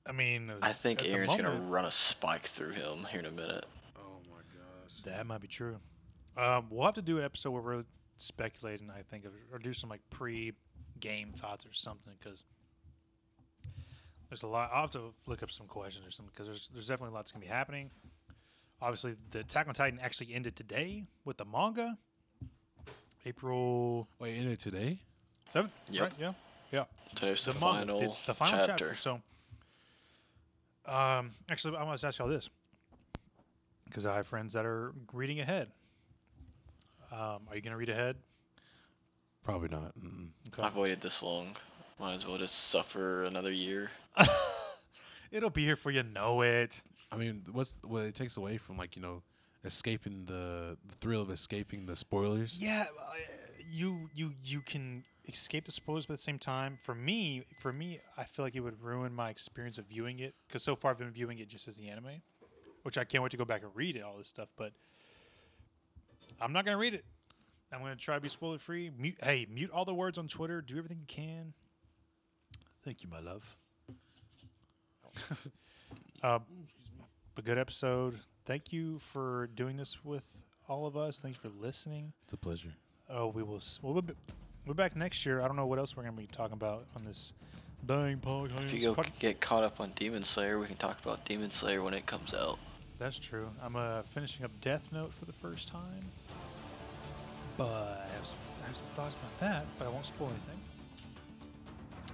I 0.06 0.12
mean, 0.12 0.50
I 0.62 0.72
think 0.72 1.00
at 1.00 1.06
the 1.06 1.12
Aaron's 1.12 1.36
gonna 1.36 1.60
run 1.68 1.84
a 1.84 1.90
spike 1.90 2.42
through 2.46 2.70
him 2.72 3.06
here 3.10 3.20
in 3.20 3.26
a 3.26 3.30
minute. 3.30 3.66
oh 3.98 4.18
my 4.30 4.38
gosh, 4.38 5.02
That 5.04 5.26
might 5.26 5.42
be 5.42 5.46
true. 5.48 5.76
Um, 6.38 6.66
we'll 6.70 6.84
have 6.86 6.94
to 6.94 7.02
do 7.02 7.18
an 7.18 7.24
episode 7.24 7.50
where 7.50 7.62
we're 7.62 7.84
speculating. 8.16 8.90
I 8.90 9.02
think, 9.02 9.24
or 9.52 9.58
do 9.58 9.74
some 9.74 9.90
like 9.90 10.00
pre-game 10.08 11.32
thoughts 11.36 11.66
or 11.66 11.72
something 11.74 12.14
because 12.18 12.44
there's 14.30 14.42
a 14.42 14.46
lot. 14.46 14.70
I'll 14.72 14.82
have 14.82 14.90
to 14.92 15.12
look 15.26 15.42
up 15.42 15.50
some 15.50 15.66
questions 15.66 16.06
or 16.06 16.10
something 16.10 16.30
because 16.32 16.46
there's 16.46 16.68
there's 16.72 16.86
definitely 16.86 17.14
lots 17.14 17.32
gonna 17.32 17.44
be 17.44 17.50
happening. 17.50 17.90
Obviously, 18.80 19.16
the 19.32 19.40
Attack 19.40 19.68
on 19.68 19.74
Titan 19.74 19.98
actually 20.02 20.32
ended 20.32 20.56
today 20.56 21.04
with 21.26 21.36
the 21.36 21.44
manga. 21.44 21.98
April 23.26 24.08
wait, 24.18 24.38
ended 24.38 24.58
today? 24.58 25.00
seventh. 25.50 25.72
Yep. 25.90 26.02
Right? 26.02 26.12
Yeah. 26.18 26.32
Yeah. 26.72 26.84
Today's 27.14 27.44
the, 27.44 27.52
the 27.52 27.60
manga. 27.60 27.78
final, 27.78 28.02
It's 28.02 28.24
the 28.26 28.34
final 28.34 28.66
chapter. 28.66 28.88
chapter. 28.88 28.96
So, 28.96 29.20
um, 30.86 31.32
actually, 31.50 31.76
I 31.76 31.82
want 31.82 31.98
to 31.98 32.06
ask 32.06 32.18
y'all 32.18 32.28
this 32.28 32.48
because 33.84 34.06
I 34.06 34.16
have 34.16 34.26
friends 34.26 34.54
that 34.54 34.64
are 34.64 34.94
reading 35.12 35.40
ahead. 35.40 35.68
Um, 37.12 37.40
are 37.48 37.56
you 37.56 37.60
going 37.60 37.72
to 37.72 37.76
read 37.76 37.88
ahead? 37.88 38.16
Probably 39.44 39.68
not. 39.68 39.98
Mm-mm. 39.98 40.28
Okay. 40.48 40.62
I've 40.62 40.76
waited 40.76 41.00
this 41.00 41.22
long. 41.22 41.56
Might 41.98 42.14
as 42.14 42.26
well 42.26 42.38
just 42.38 42.54
suffer 42.68 43.24
another 43.24 43.50
year. 43.50 43.90
It'll 45.30 45.50
be 45.50 45.64
here 45.64 45.76
for 45.76 45.90
you 45.90 46.02
know 46.02 46.42
it. 46.42 46.82
I 47.12 47.16
mean, 47.16 47.42
what's 47.52 47.78
what 47.82 48.04
it 48.04 48.14
takes 48.14 48.36
away 48.36 48.56
from 48.58 48.76
like 48.76 48.96
you 48.96 49.02
know 49.02 49.22
escaping 49.64 50.24
the 50.26 50.76
the 50.86 50.94
thrill 51.00 51.22
of 51.22 51.30
escaping 51.30 51.86
the 51.86 51.96
spoilers? 51.96 52.58
Yeah, 52.60 52.86
uh, 52.98 53.14
you 53.70 54.10
you 54.14 54.32
you 54.44 54.60
can 54.60 55.04
escape 55.28 55.64
the 55.66 55.72
spoilers, 55.72 56.06
but 56.06 56.14
at 56.14 56.18
the 56.18 56.22
same 56.22 56.38
time, 56.38 56.78
for 56.82 56.94
me, 56.94 57.44
for 57.58 57.72
me, 57.72 58.00
I 58.16 58.24
feel 58.24 58.44
like 58.44 58.54
it 58.54 58.60
would 58.60 58.82
ruin 58.82 59.14
my 59.14 59.30
experience 59.30 59.78
of 59.78 59.86
viewing 59.86 60.18
it 60.18 60.34
because 60.46 60.62
so 60.62 60.74
far 60.76 60.90
I've 60.92 60.98
been 60.98 61.10
viewing 61.10 61.38
it 61.38 61.48
just 61.48 61.68
as 61.68 61.76
the 61.76 61.88
anime, 61.88 62.22
which 62.82 62.98
I 62.98 63.04
can't 63.04 63.22
wait 63.22 63.30
to 63.30 63.36
go 63.36 63.44
back 63.44 63.62
and 63.62 63.70
read 63.74 63.96
it, 63.96 64.02
all 64.02 64.16
this 64.18 64.28
stuff. 64.28 64.52
But 64.56 64.72
I'm 66.40 66.52
not 66.52 66.64
gonna 66.64 66.78
read 66.78 66.94
it. 66.94 67.04
I'm 67.72 67.80
gonna 67.80 67.96
try 67.96 68.16
to 68.16 68.20
be 68.20 68.28
spoiler 68.28 68.58
free. 68.58 68.90
Mute, 68.96 69.16
hey, 69.22 69.46
mute 69.48 69.70
all 69.70 69.84
the 69.84 69.94
words 69.94 70.18
on 70.18 70.26
Twitter. 70.26 70.60
Do 70.60 70.76
everything 70.76 70.98
you 71.00 71.06
can. 71.06 71.54
Thank 72.84 73.02
you, 73.02 73.08
my 73.08 73.20
love. 73.20 73.56
uh, 76.22 76.38
a 77.36 77.42
good 77.42 77.58
episode. 77.58 78.18
Thank 78.44 78.72
you 78.72 78.98
for 78.98 79.48
doing 79.54 79.76
this 79.76 80.04
with 80.04 80.44
all 80.68 80.86
of 80.86 80.96
us. 80.96 81.18
Thanks 81.20 81.38
for 81.38 81.48
listening. 81.48 82.12
It's 82.24 82.32
a 82.32 82.36
pleasure. 82.36 82.74
Oh, 83.08 83.28
we 83.28 83.42
will. 83.42 83.60
We'll 83.82 84.02
be, 84.02 84.14
we're 84.66 84.74
back 84.74 84.94
next 84.96 85.24
year. 85.26 85.40
I 85.40 85.46
don't 85.46 85.56
know 85.56 85.66
what 85.66 85.78
else 85.78 85.96
we're 85.96 86.04
gonna 86.04 86.16
be 86.16 86.26
talking 86.26 86.54
about 86.54 86.84
on 86.96 87.04
this 87.04 87.32
dang 87.86 88.18
podcast. 88.18 88.64
If 88.64 88.74
you 88.74 88.80
go 88.80 88.94
Pod- 88.94 89.10
get 89.18 89.40
caught 89.40 89.64
up 89.64 89.80
on 89.80 89.90
Demon 89.96 90.22
Slayer, 90.22 90.58
we 90.58 90.66
can 90.66 90.76
talk 90.76 91.00
about 91.02 91.24
Demon 91.24 91.50
Slayer 91.50 91.82
when 91.82 91.94
it 91.94 92.06
comes 92.06 92.34
out. 92.34 92.58
That's 92.98 93.18
true. 93.18 93.48
I'm 93.62 93.76
uh, 93.76 94.02
finishing 94.02 94.44
up 94.44 94.50
Death 94.60 94.88
Note 94.92 95.12
for 95.14 95.24
the 95.24 95.32
first 95.32 95.68
time, 95.68 96.04
but 97.56 97.64
I 97.66 98.14
have, 98.16 98.26
some, 98.26 98.38
I 98.62 98.66
have 98.66 98.76
some 98.76 98.86
thoughts 98.94 99.14
about 99.14 99.40
that. 99.40 99.64
But 99.78 99.86
I 99.86 99.88
won't 99.88 100.04
spoil 100.06 100.28
anything. 100.28 100.60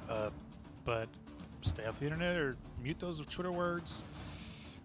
Uh, 0.08 0.30
but 0.84 1.08
stay 1.76 1.86
off 1.86 1.98
the 1.98 2.06
internet 2.06 2.36
or 2.36 2.56
mute 2.82 2.98
those 2.98 3.20
Twitter 3.26 3.52
words. 3.52 4.02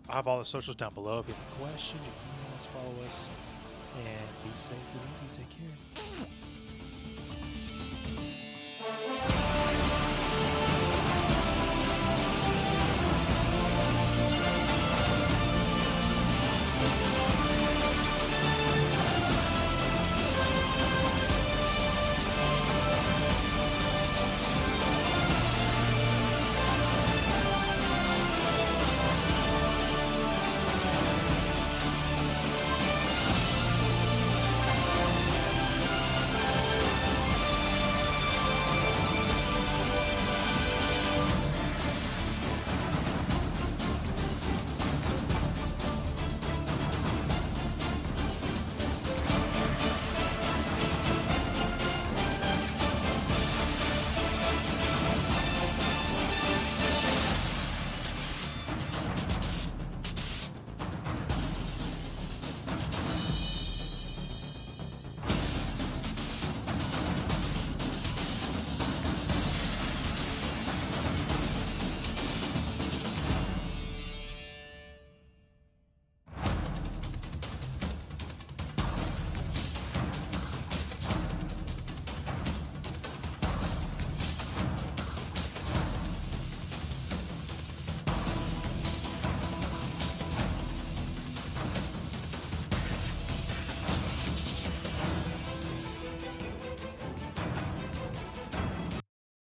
I'll 0.09 0.15
have 0.15 0.27
all 0.27 0.39
the 0.39 0.45
socials 0.45 0.75
down 0.75 0.93
below. 0.93 1.19
If 1.19 1.29
you 1.29 1.33
have 1.33 1.43
a 1.43 1.69
question, 1.69 1.99
you 2.03 2.11
can 2.11 2.67
follow 2.67 3.05
us. 3.05 3.29
And 3.97 4.43
be 4.43 4.49
safe. 4.55 4.75
We 4.93 4.99
love 4.99 5.09
you. 5.21 5.37
Take 5.37 5.49
care. 5.49 6.27